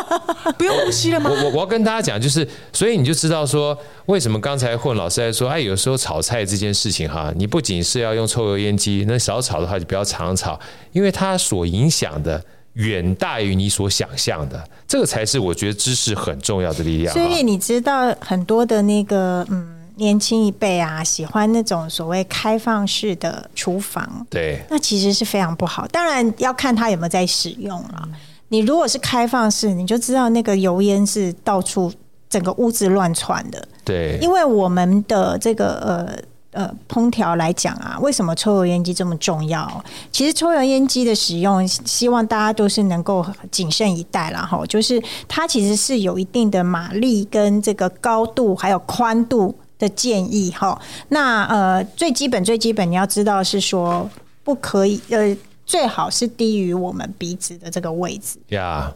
[0.56, 1.28] 不用呼吸了吗？
[1.30, 10.58] 我我我要跟大家讲，就是所以你就知道说，为什么刚才混老师在说，哎，有时候炒菜这件事情哈，你不仅是要用抽油烟机，那少炒的话就不要常炒，
[10.92, 12.42] 因为它所影响的。
[12.74, 17.12] 远大于你所想象的，这个才是我觉得知识很重要的力量。
[17.12, 25.86] 所以你知道很多的那个嗯年轻一辈啊，喜欢那种所谓开放式的厨房，对，那其实是非常不好。
[25.88, 28.08] 当然要看他有没有在使用了。
[28.48, 31.92] 你如果是开放式，你就知道那个油烟是到处
[32.28, 33.68] 整个屋子乱窜的。
[33.84, 36.33] 对，因为我们的这个呃。
[36.54, 39.84] 呃，烹调来讲啊，为什么抽油烟机这么重要？
[40.12, 44.40] 其实抽油烟机的使用，希望大家都是能够谨慎以待啦。
[44.42, 44.64] 哈。
[44.66, 50.80] 就是它其实是有一定的马力跟这个高度还有宽度的建议哈。
[51.08, 54.08] 那呃，最基本最基本你要知道是说，
[54.44, 55.36] 不可以呃，
[55.66, 58.38] 最好是低于我们鼻子的这个位置.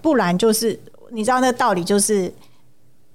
[0.00, 0.78] 不然就是
[1.10, 2.32] 你知道那个道理就是。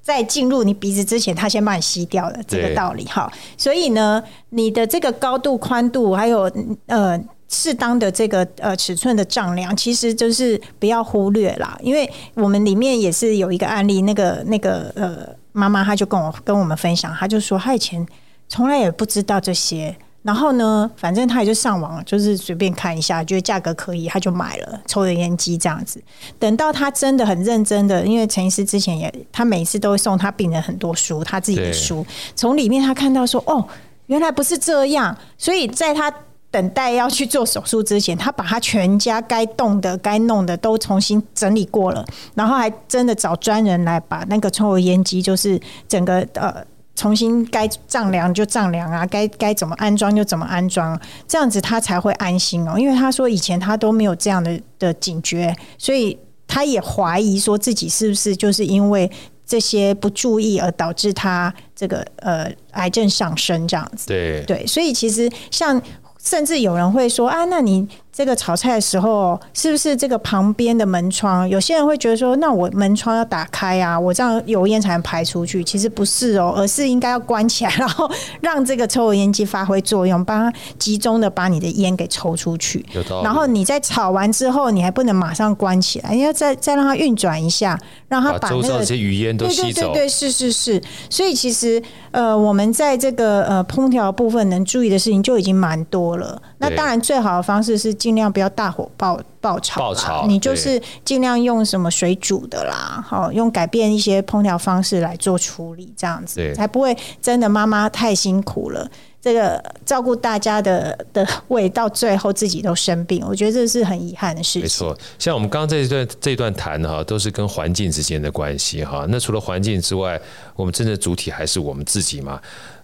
[0.04, 3.32] 在进入你鼻子之前，它先把你吸掉了，这个道理哈。
[3.58, 6.52] 所以呢，你的这个高度、宽度，还有
[6.88, 11.78] 呃适当的这个呃尺寸的丈量，其实就是不要忽略啦。
[11.82, 18.06] 因为我们里面也是有一个案例，那个那个呃妈妈，她就跟我跟我们分享，她就说她以前
[18.50, 19.96] 从来也不知道这些。
[20.24, 26.02] 然后呢，反正他也就上网，就是随便看一下，觉得价格可以，他就买了抽油烟机这样子。
[26.40, 32.06] 等到他真的很认真的，因为陈医师之前也，他每次都会送他病人很多书，他自己的书，
[32.38, 33.68] 从里面他看到说，哦，
[34.06, 35.14] 原来不是这样。
[35.38, 36.10] 所以在他
[36.50, 45.60] 等待要去做手术之前，他把他全家该动的、该弄的都重新整理过了，然后还真的找专人来把那个抽油烟机，就是
[45.90, 46.64] 整个呃。
[46.96, 52.78] 重新该丈量就丈量啊，该该怎么安装就怎么安装，这样子他才会安心哦。
[52.78, 59.10] 因为他说以前他都没有这样的的警觉，所以他也怀疑说自己是不是就是因为
[59.46, 64.08] 这些不注意而导致他这个呃癌症上升这样子。
[64.08, 65.82] 对对，所以其实像
[66.24, 71.50] 甚至有人会说啊，那你这个炒菜的时候，是不是这个旁边的门窗？
[71.50, 75.64] 有些人会觉得说，那我门窗要打开啊，我这样油烟才能排出去。
[75.64, 78.08] 其实不是哦，而是应该要关起来，然后
[78.42, 82.86] 让这个抽油烟机发挥作用，帮它集中的把你的烟给抽出去。
[83.24, 87.76] 然后你在炒完之后，你还不能马上关起来，你要再再让它运转一下，
[88.08, 89.64] 让它把那个这些余烟都吸走。
[89.64, 90.80] 对对对对，是是是。
[91.10, 96.40] 所以其实呃，我们在这个呃烹调部分能注意的事情就已经蛮多了。
[96.60, 108.86] 那当然，最好的方式是尽量不要大火爆爆炒，爆炒，你就是尽量用什么水煮的啦，好，用改变一些烹调方式来做处理，这样子才不会真的妈妈太辛苦了。
[109.22, 114.64] 这个照顾大家的的胃，到最后自己都生病，我觉得这是很遗憾的事情。
[114.64, 119.06] 没错，像我们刚刚这一段这一段谈哈，都是跟环境之间的关系哈。
[119.08, 120.20] 那除了环境之外，
[120.58, 122.38] 我们真的主体还是我们自己嘛。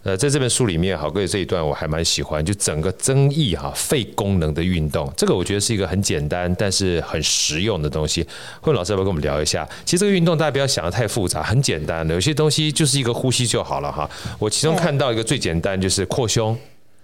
[0.04, 8.26] 呃，在这本书里面，郝哥这一段我还蛮喜欢，就整个增益哈肺功能的运动，这个我觉得是一个很简单但是很实用的东西。
[8.62, 9.68] 慧老师要不要跟我们聊一下？
[9.84, 14.10] 其实这个运动大家不要想的太复杂，很简单的，有些东西就是一个呼吸就好了哈。
[14.40, 16.58] 我其中看到一个最简单就是扩胸，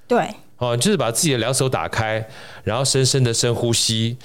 [0.08, 2.26] 对，哦，就是把自己的两手打开，
[2.64, 4.16] 然后深深的深呼吸，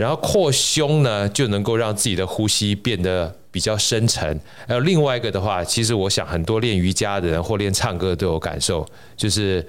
[0.00, 3.36] 然后扩胸呢就能够让自己的呼吸变得。
[3.52, 8.86] 比较深沉，还有另外一个的话，其实我想很多练瑜伽的人或练唱歌都有感受，
[9.16, 9.66] 就是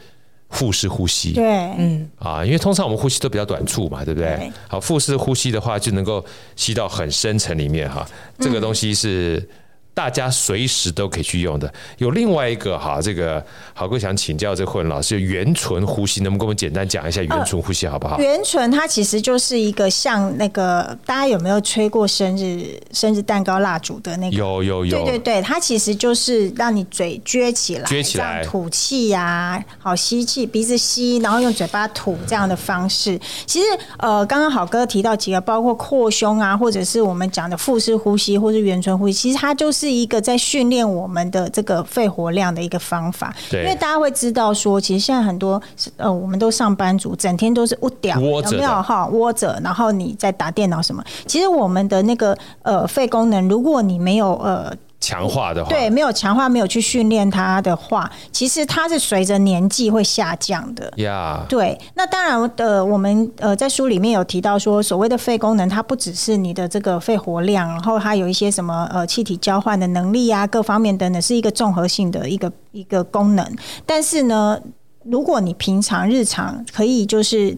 [0.51, 1.33] 腹式呼吸。
[1.33, 1.43] 对，
[1.79, 4.51] 嗯，啊，因为通常我们呼吸都比较短促嘛，对不对？
[4.67, 6.23] 好，腹式呼吸的话，就能够
[6.55, 8.07] 吸到很深层里面哈，
[8.37, 9.49] 这个东西是。
[9.93, 11.71] 大家随时都可以去用的。
[11.97, 18.17] 有另外一个哈，这个好哥想请教这个慧文老师，圆唇呼吸，能不能跟我们简单讲一下圆唇呼吸好不好？
[18.19, 24.37] 圆唇它其实就是一个像那个，大家有没有吹过生日生日蛋糕蜡烛的那个？
[24.37, 24.97] 有有有。
[25.03, 33.19] 对对对，它其实就是让你嘴撅起来，撅起来，吐气呀，好吸气，鼻子吸，然后用嘴巴吐这样的方式。
[33.45, 33.65] 其实
[33.97, 39.80] 呃，刚刚好哥提到几个，包括扩胸啊，或者是我们讲的腹式呼吸，或是圆唇呼吸，其实它就是。
[39.81, 45.59] 是一个在训练我们的这个肺活量的一个方法，对，因为大家会知道说，其实现在很多
[45.97, 51.03] 呃，我们都上班族，整天都是窝屌，有没有哈窝着，然后你在打电脑什么？
[51.25, 54.71] 其实我们的那个呃肺功能，如果你没有呃。
[55.01, 60.93] 强化的话，对，没有强化，没有去训练它的话，其实它是随着年纪会下降的。
[60.97, 61.75] 呀，对。
[61.95, 73.43] 那当然，呃，我们呃在书里面有提到说，所谓的肺功能，它不只是你的这个肺活量，然后它有一些什么呃气体交换的能力啊，各方面等等，是一个综合性的一个一个功能。
[73.87, 74.59] 但是呢，
[75.03, 77.57] 如果你平常日常可以就是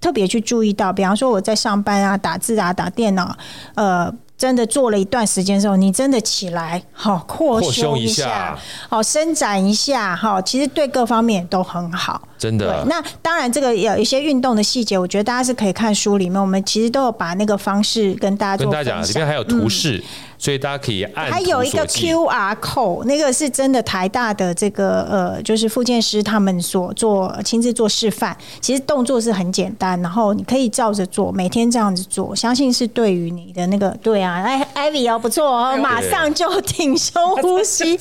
[0.00, 3.36] 特别去注意到，比方说我在上班啊、打字啊、打电脑，
[3.74, 4.14] 呃。
[4.44, 8.54] 真的做了一段时间之后，你真的起来，好扩胸一下，
[8.90, 12.20] 好伸展一下，哈，其实对各方面都很好。
[12.36, 12.84] 真的。
[12.86, 18.66] 那当然，这个有一些运动的细节，我觉得大家是可以看书里面，我们其实都有把那个方式跟大家做。
[18.66, 19.96] 跟大家讲，里面还有图示。
[19.96, 20.04] 嗯
[20.44, 37.98] 所以大家可以按，还有一个 QR code，那个是真的台大的这个呃，就是复健师他们所做亲自做示范，其实动作是很简单，然后你可以照着做，每天这样子做，相信是对于你的那个对啊，哎艾比哦不错哦，马上就挺胸呼吸，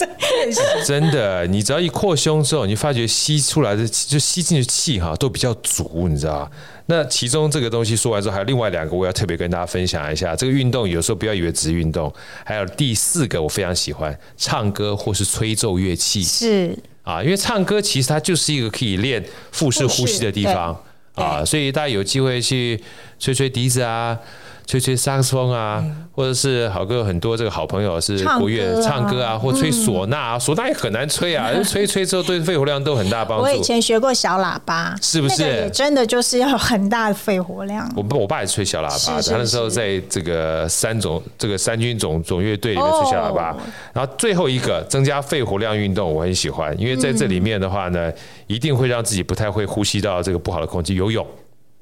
[0.85, 6.51] 真的，你只要一扩胸之后，你发觉吸出来的就吸进去气哈都比较足，你知道。
[6.85, 10.35] 那其中这个东西说完之后，还有另外两个，我要特别跟大家分享一下。
[10.35, 12.13] 这个运动有时候不要以为只是运动，
[12.43, 16.21] 还有第四个我非常喜欢，唱歌或是吹奏乐器。
[16.21, 20.77] 是啊，因为唱歌其实它就是一个可以练腹式呼吸的地方
[21.15, 22.81] 啊，所以大家有机会去
[23.17, 24.17] 吹吹笛子啊。
[24.65, 25.83] 吹吹萨克斯风啊，
[26.15, 33.43] 或者是好哥很多这个好朋友是国乐唱歌啊，或吹唢呐啊，唢呐也很难吹啊， 吹吹之后对肺活量都很大帮助。
[33.43, 35.43] 我以前学过小喇叭，是不是？
[35.43, 37.91] 也真的就是要很大的肺活量。
[37.95, 43.55] 我我爸也吹小喇叭，他那时候在这个三总这个三军总总乐队里面吹小喇叭。
[43.93, 48.11] 然后最后一个增加肺活量运动，我很喜欢，因为在这里面的话呢，
[48.47, 51.25] 一定会让自己不太会呼吸到这个不好的空气，游泳。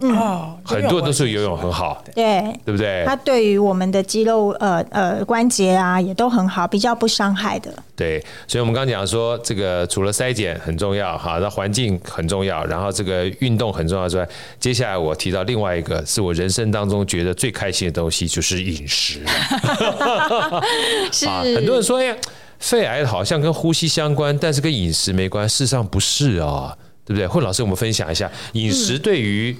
[0.03, 3.03] 嗯，很多人都是游泳很好，对，对不对？
[3.05, 7.71] 它对于我们的肌肉、呃呃关节啊，也都很好，比较不伤害的。
[7.95, 14.27] 对，所以我们刚刚讲说，这个除了筛检很重要，哈，那环境很重要，然后这个运动很重要之外，
[14.59, 19.19] 接下来我提到另外一个，是我人生当中觉得最开心的东西，就是饮食。
[21.13, 22.17] 是，很多人说，哎，
[22.57, 26.75] 肺癌好像跟呼吸相关，但是跟饮食没关，事实上不是啊，
[27.05, 27.27] 对不对？
[27.27, 29.55] 慧老师，我们分享一下饮食对于。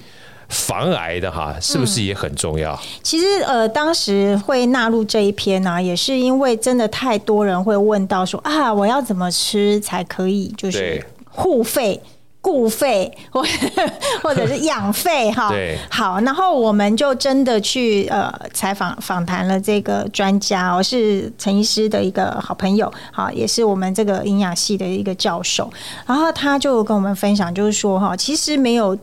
[0.52, 2.74] 防癌的哈，是不是也很重要？
[2.74, 11.98] 嗯、其实呃，当时会纳入这一篇呢、啊，也是因为真的太多人会问到说啊，我要怎么吃才可以就是护肺
[12.42, 13.42] 固肺或
[14.22, 15.50] 或者是养肺哈。
[15.88, 25.70] 好，然后我们就真的去呃采访访谈了这个专家，我是陈医师的一个好朋友，好，也是我们这个营养系的一个教授，
[26.06, 28.98] 然后他就跟我们分享，就是说哈，其实没有。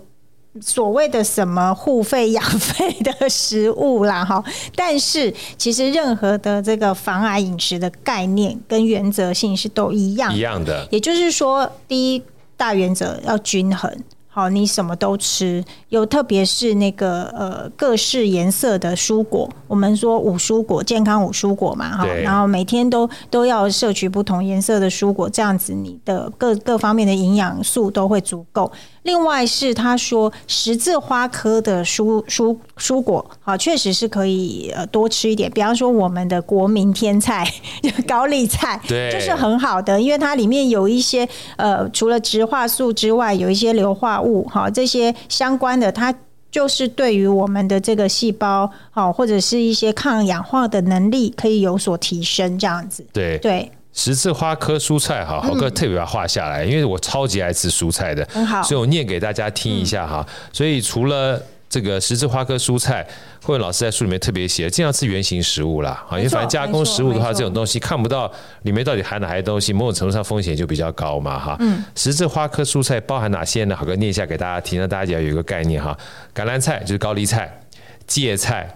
[0.62, 4.43] 所谓的什么护肺养肺的食物啦，哈，
[4.76, 10.88] 但是其实任何的这个防癌饮食的概念跟原则性是都一样，一样的。
[10.91, 12.24] 也就是说，第一
[12.57, 13.91] 大原则要均衡。
[14.32, 28.72] 好，你什么都吃，有特别是那个呃各式颜色的蔬果，我们说五蔬果，健康五蔬果嘛，哈，然后每天都都要摄取不同颜色的蔬果，这样子你的各各方面的营养素都会足够。
[29.04, 35.50] 另外是他说十字花科的蔬蔬蔬果，好，确实是可以呃多吃一点。
[35.52, 37.44] 比方说我们的国民天菜
[38.06, 46.14] 高丽菜，对，就是很好的，因为它里面有一些呃除了植化素之外，有一些硫化物，哈，这些相关的，它
[46.52, 53.06] 就是对于我们的这个细胞，好，或者是一些抗氧化的能力可以有所提升，这样子。
[53.14, 53.72] 对对。
[53.92, 60.26] 十字花科蔬菜，哈，豪哥特别把它画下来，因为我超级爱吃蔬菜的，很好，所以我念给大家听一下哈。
[60.54, 63.08] 所以除了这个十字花科蔬菜，
[63.44, 68.32] 慧文老师在书里面特别写，尽量吃原形食物啦，啊，因为反正加工食物的话，这种东西看不到
[68.64, 71.56] 里面到底含哪些东西，某种程度上风险就比较高嘛，哈。
[71.60, 71.84] 嗯。
[71.96, 73.76] 十字花科蔬菜包含哪些呢？
[73.76, 75.96] 好哥念一下给大家听，让大家要有一个概念哈。
[76.34, 77.62] 橄榄菜就是高丽菜，
[78.08, 78.76] 芥菜、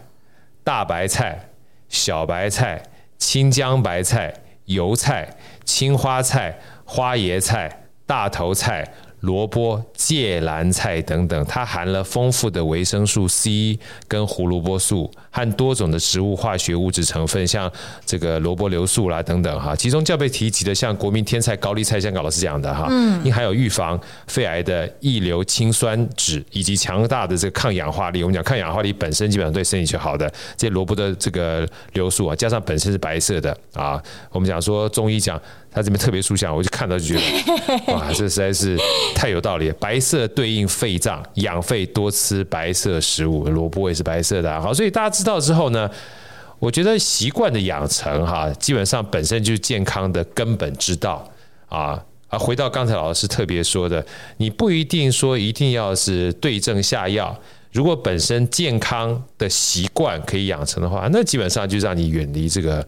[0.64, 1.50] 大白菜、
[1.90, 2.82] 小白菜、
[3.18, 4.34] 青江白菜。
[4.68, 5.28] 油菜、
[5.66, 8.82] 青花菜、花椰菜、大头菜。
[9.24, 17.72] 萝卜、芥蓝菜等等，它含了丰富的维生素 C 跟胡萝卜素和多种的植物化学物质成分，像
[18.06, 19.74] 这个萝卜硫素啦等等哈。
[19.74, 23.98] 其中较被提及的，像国民天菜高丽菜，香港老师讲的哈，嗯，因还有预防
[24.28, 28.24] 肺癌的异硫氰酸酯，以及强大的这个抗氧化力。
[28.24, 35.42] 我们讲抗氧化力本身基本上对身体就好的，这些萝卜的这个硫素啊，加上本身是白色的啊，我们讲说中医讲。
[35.74, 38.78] 他这边特别书香，我就看到就觉得， 哇，这实在是
[39.16, 39.76] 太有道理了。
[39.80, 44.62] 白色对应肺脏，养肺多吃白色食物，萝卜也是白色的啊。
[44.62, 45.90] 好，所以大家知道之后呢，
[46.60, 51.28] 我觉得习惯的养成哈，基本上本身就是健康的根本之道
[51.70, 52.00] 啊。
[52.28, 54.06] 啊，回到刚才老师特别说的，
[54.38, 57.36] 你不一定说一定要是对症下药，
[57.72, 62.86] 如果本身健康的习惯可以养成的话，那基本上就让你远离这个。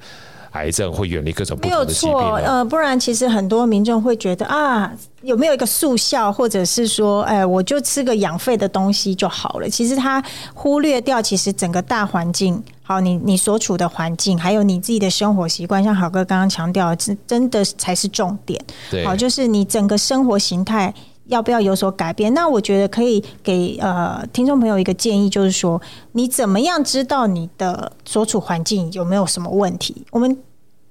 [0.56, 2.12] 癌症会远离各种不同的疾病。
[2.12, 4.91] 没有错，呃，不然其实很多民众会觉得啊，
[5.22, 9.70] 有没有一个速效，或者是说，哎，我就吃个养肺的东西就好了。
[9.70, 18.60] 其实他忽略掉，其实整个大环境，好，你你所处的环境，还有你自己的生活习惯，像好哥刚刚强调，真真的才是重点。
[18.89, 20.93] 对，好，就是你整个生活形态
[21.28, 22.34] 要不要有所改变？
[22.34, 30.05] 那我觉得可以给呃听众朋友一个建议，就是说，你怎么样知道你的所处环境有没有什么问题？
[30.11, 30.38] 我们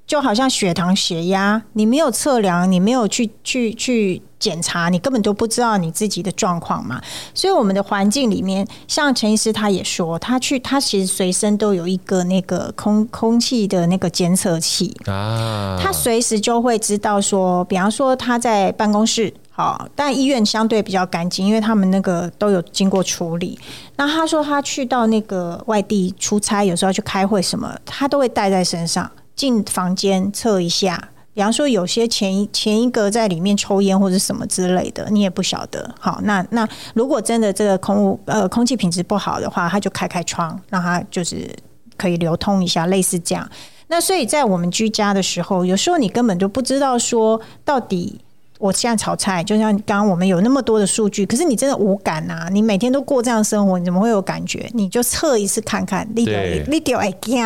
[0.07, 7.01] 就好像血糖、血压，你没有测量，你没有去去去检查，你根本就不知道你自己的状况嘛。
[7.33, 23.57] 所以我们的环境里面，像陈医师他也说，他去他其实随身都有一个那个空空气的那个监测器啊，他随时就会知道说，比方说他在办公室，好，但医院相对比较干净，因为他们那个都有经过处理。
[23.95, 29.09] 那他说他去到那个外地出差，有时候要去开会什么，他都会带在身上。
[29.37, 35.95] 进房间测一下，比方说有些前一前一个在里面抽烟或者什么之类的，你也不晓得。
[36.01, 41.49] 好，那那如果真的这个空呃空气品质不好的话，他就开开窗，让它就是
[41.97, 43.49] 可以流通一下，类似这样。
[43.87, 48.21] 那所以在我们居家的时候，有时候你根本就不知道说到底。
[48.59, 52.49] 我现在炒菜，就像刚刚我们有那么多的数据，可是你真的无感啊！
[52.51, 54.71] 你每天都过这样的生活，你怎么会有感觉？
[54.73, 56.33] 你就测一次看看，你就
[56.69, 57.37] 你就会惊，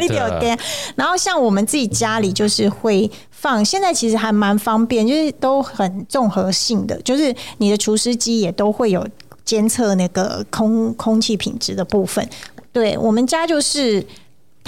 [0.00, 0.58] 你就会惊。
[0.96, 9.06] 然后像我们自己家里就是会放，现在其实还蛮方便，就是都很综合性的，就是你的厨师机也都会有
[9.44, 12.26] 监测那个空空气品质的部分。
[12.72, 14.04] 对，我们家就是。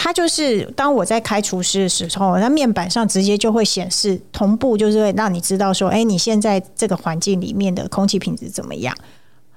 [0.02, 8.96] 它就是当我在开除湿的时候，那面板上直接就会显示同步，就是会让你知道说，哎，你现在这个环境里面的空气品质怎么样？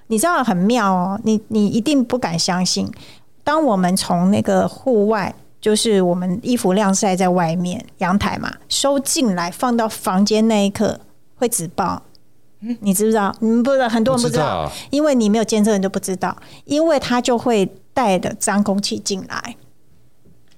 [0.07, 2.91] 你知道很妙哦，你你一定不敢相信，
[3.45, 10.99] 当我们从那个户外，就是我们衣服晾晒在外面阳台嘛，收进来放到房间那一刻
[11.37, 12.03] 会紫爆，
[12.81, 13.33] 你知不知道？
[13.39, 16.35] 你们不知道，很多人不知道，因为你没有监测，你都不知道，
[16.65, 19.55] 因为它就会带着脏空气进来。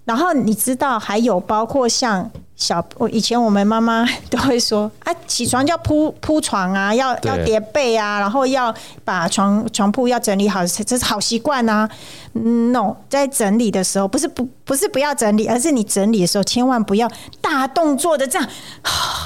[0.06, 11.90] 然后你知道还有包括像小，我以前我们妈妈都会说啊，起床就要铺铺床啊，要要叠被啊，然后要把床床铺要整理好，这是好习惯啊。
[12.34, 17.10] No，在整理的时候不是不不是不要整理，而是你整理的时候千万不要
[17.42, 18.48] 大动作的这样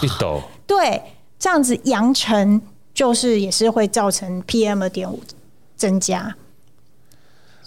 [0.02, 1.02] 一抖， 对，
[1.38, 2.62] 这样子扬尘
[2.94, 5.22] 就是也是会造成 PM 二点五
[5.76, 6.34] 增加。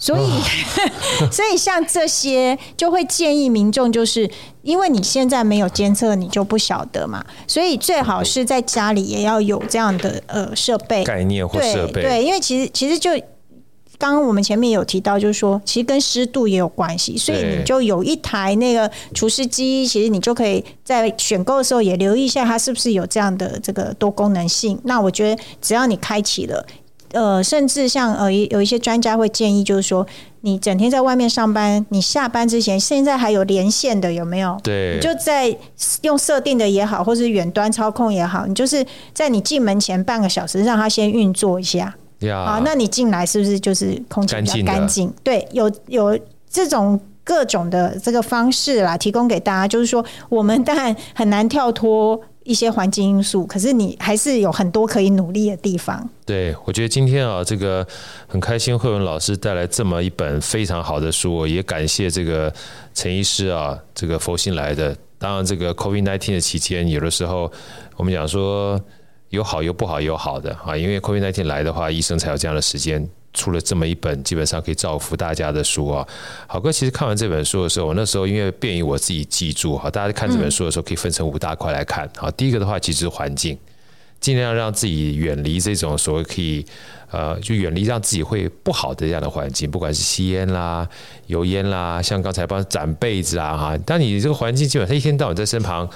[0.03, 0.41] 所以，哦、
[1.31, 4.29] 所以像这些就会建议民众，就是
[4.61, 7.23] 因为你现在没有监测，你就不晓得嘛。
[7.47, 12.01] 所以最好是在家里也要有这样的呃设备概念或设备。
[12.01, 13.11] 对，因为其实其实就
[13.97, 17.17] 刚刚我们前面有提到，就是说其实跟湿度也有关系。
[17.17, 24.77] 所以你就有一台那个除湿机，其实你就可以在选购的时候也留意一下，它是不是有这样的这个多功能性。
[24.83, 26.65] 那我觉得只要你开启了。
[27.13, 30.05] 呃，甚至像呃，有一些专家会建议，就是说，
[30.41, 34.59] 你整天在外面上班，你下班之前，现在还有连线的，有没有？
[34.63, 35.55] 对，你就在
[36.01, 41.95] 用设定的也好，或是远端操控也好，你就是在你进门前半个小时，让它先运作一下。
[42.19, 45.13] 呀，好，那你进来是不是就是空气比较干净？
[45.23, 46.17] 对，有有
[46.49, 52.19] 这种各种的这个方式啦，提供给大家，就是说，我们当然很难跳脱。
[52.43, 56.09] 一些环境因素，可是你还是有很多可以努力的地方。
[56.25, 57.85] 对，我觉得今天啊，这个
[58.27, 62.53] 很开心，慧文老师带来这么一本非常好的书，也感谢这个
[62.93, 64.95] 陈医师啊，这个佛心来的。
[65.17, 67.51] 当然，这个 COVID-19 的期间，有的时候
[67.95, 68.79] 我们讲说
[69.29, 73.07] 有好有不好，有好的啊，因为 COVID-19 来的话，医生才有这样的时间。
[73.33, 76.07] 出了这么一本基本上可以造福大家的书啊，
[76.47, 82.09] 好哥，其实看完这本书的时候，我那时候因为便于我自己记住哈，大家看这本书的时候可以分成五大块来看。
[82.15, 83.57] 好，第一个的话，其实环境，
[84.19, 86.65] 尽量让自己远离这种所谓可以
[87.11, 90.87] 呃，就远离让自己会不好的这样的环境，不管是吸烟啦、
[91.27, 95.87] 油烟啦，像刚才帮展被子啊哈，当你这个环境基本上一天到晚在身旁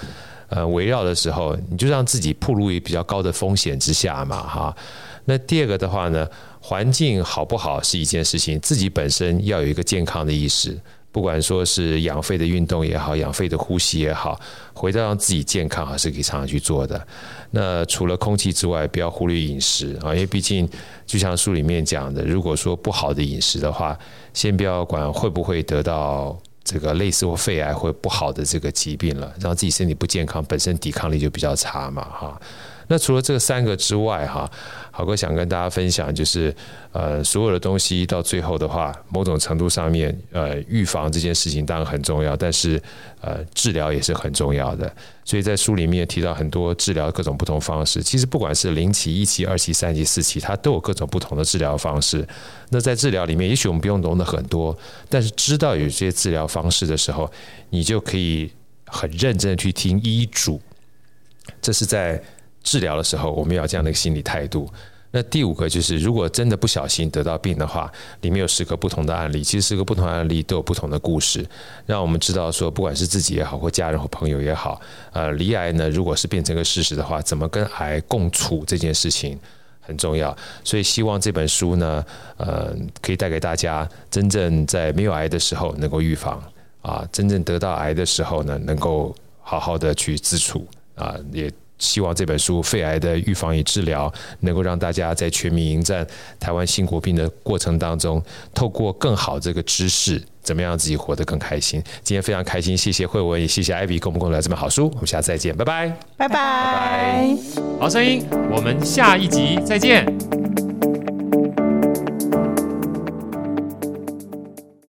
[0.50, 4.76] 呃围绕的时候，你就让自己暴露于比较高的风险之下嘛哈。
[5.26, 6.28] 那第二个的话呢，
[6.60, 10.78] 环境好不好是一件事情，自己本身要有一个健康的意识，
[11.12, 14.40] 不管说是养肺的运动也好，养肺的呼吸也好，
[14.74, 17.08] 回到让自己健康还是可以常常去做的。
[17.52, 20.68] 那除了空气之外，不要忽略饮食啊，因为毕竟
[21.06, 23.98] 就像书里面讲的，如果说不好的饮食的话，
[24.34, 32.42] 先不要管会不会得到这个类似或肺癌或不好的这个疾病了，让自己身体不健康，本身抵抗力就比较差嘛，哈。
[32.90, 34.50] 那除了这三个之外，哈，
[34.92, 36.56] 好哥想跟大家分享，就是
[36.94, 42.82] 呃，所有的东西到最后的话，某种程度上面，呃，预防这件事情当然很重要，但是
[43.20, 44.90] 呃，治疗也是很重要的。
[45.26, 52.26] 所以在书里面提到很多治疗各种不同方式，其实不管是零期、一期、二期、三期、四期，它都有各种不同的治疗方式。
[52.70, 54.78] 那在治疗里面，也许我们不用懂得很多，
[55.10, 57.30] 但是知道有这些治疗方式的时候，
[57.70, 58.50] 你就可以
[58.86, 60.62] 很认真的去听医嘱。
[61.62, 62.24] 这是在。
[62.68, 64.70] 治疗的时候，我们要这样的一个心理态度。
[65.10, 67.90] 那第五个就是，如果真的不小心得到病的话，
[68.20, 71.48] 里面有十个不同的案例，其实十个不同案例都有不同的故事，
[71.86, 74.82] 让我们知道说，不管是自己也好，或家人或朋友也好，
[75.14, 79.40] 呃，离癌呢，如果是变成一个事实的话，怎么跟癌共处这件事情
[79.80, 80.36] 很重要。
[80.62, 82.06] 所以希望这本书呢，
[82.36, 86.44] 呃，可以带给大家，真正在没有癌的时候能够预防
[86.82, 91.50] 啊，真正得到癌的时候呢，能够好好的去自处啊，也。
[91.80, 94.10] 希望这本书《肺癌的预防与治疗》
[94.42, 96.06] 能够让大家在全民迎战
[96.40, 98.22] 台湾新国病的过程当中，
[98.54, 101.82] 透过更好这个知识，怎么样让自己活得更开心。
[102.04, 104.90] 今天非常开心，谢谢惠文，也谢谢艾比，跟我们共来这本好书。
[104.94, 107.38] 我们下次再见，拜拜，拜拜，拜拜。
[107.80, 110.06] 好声音，我们下一集再见。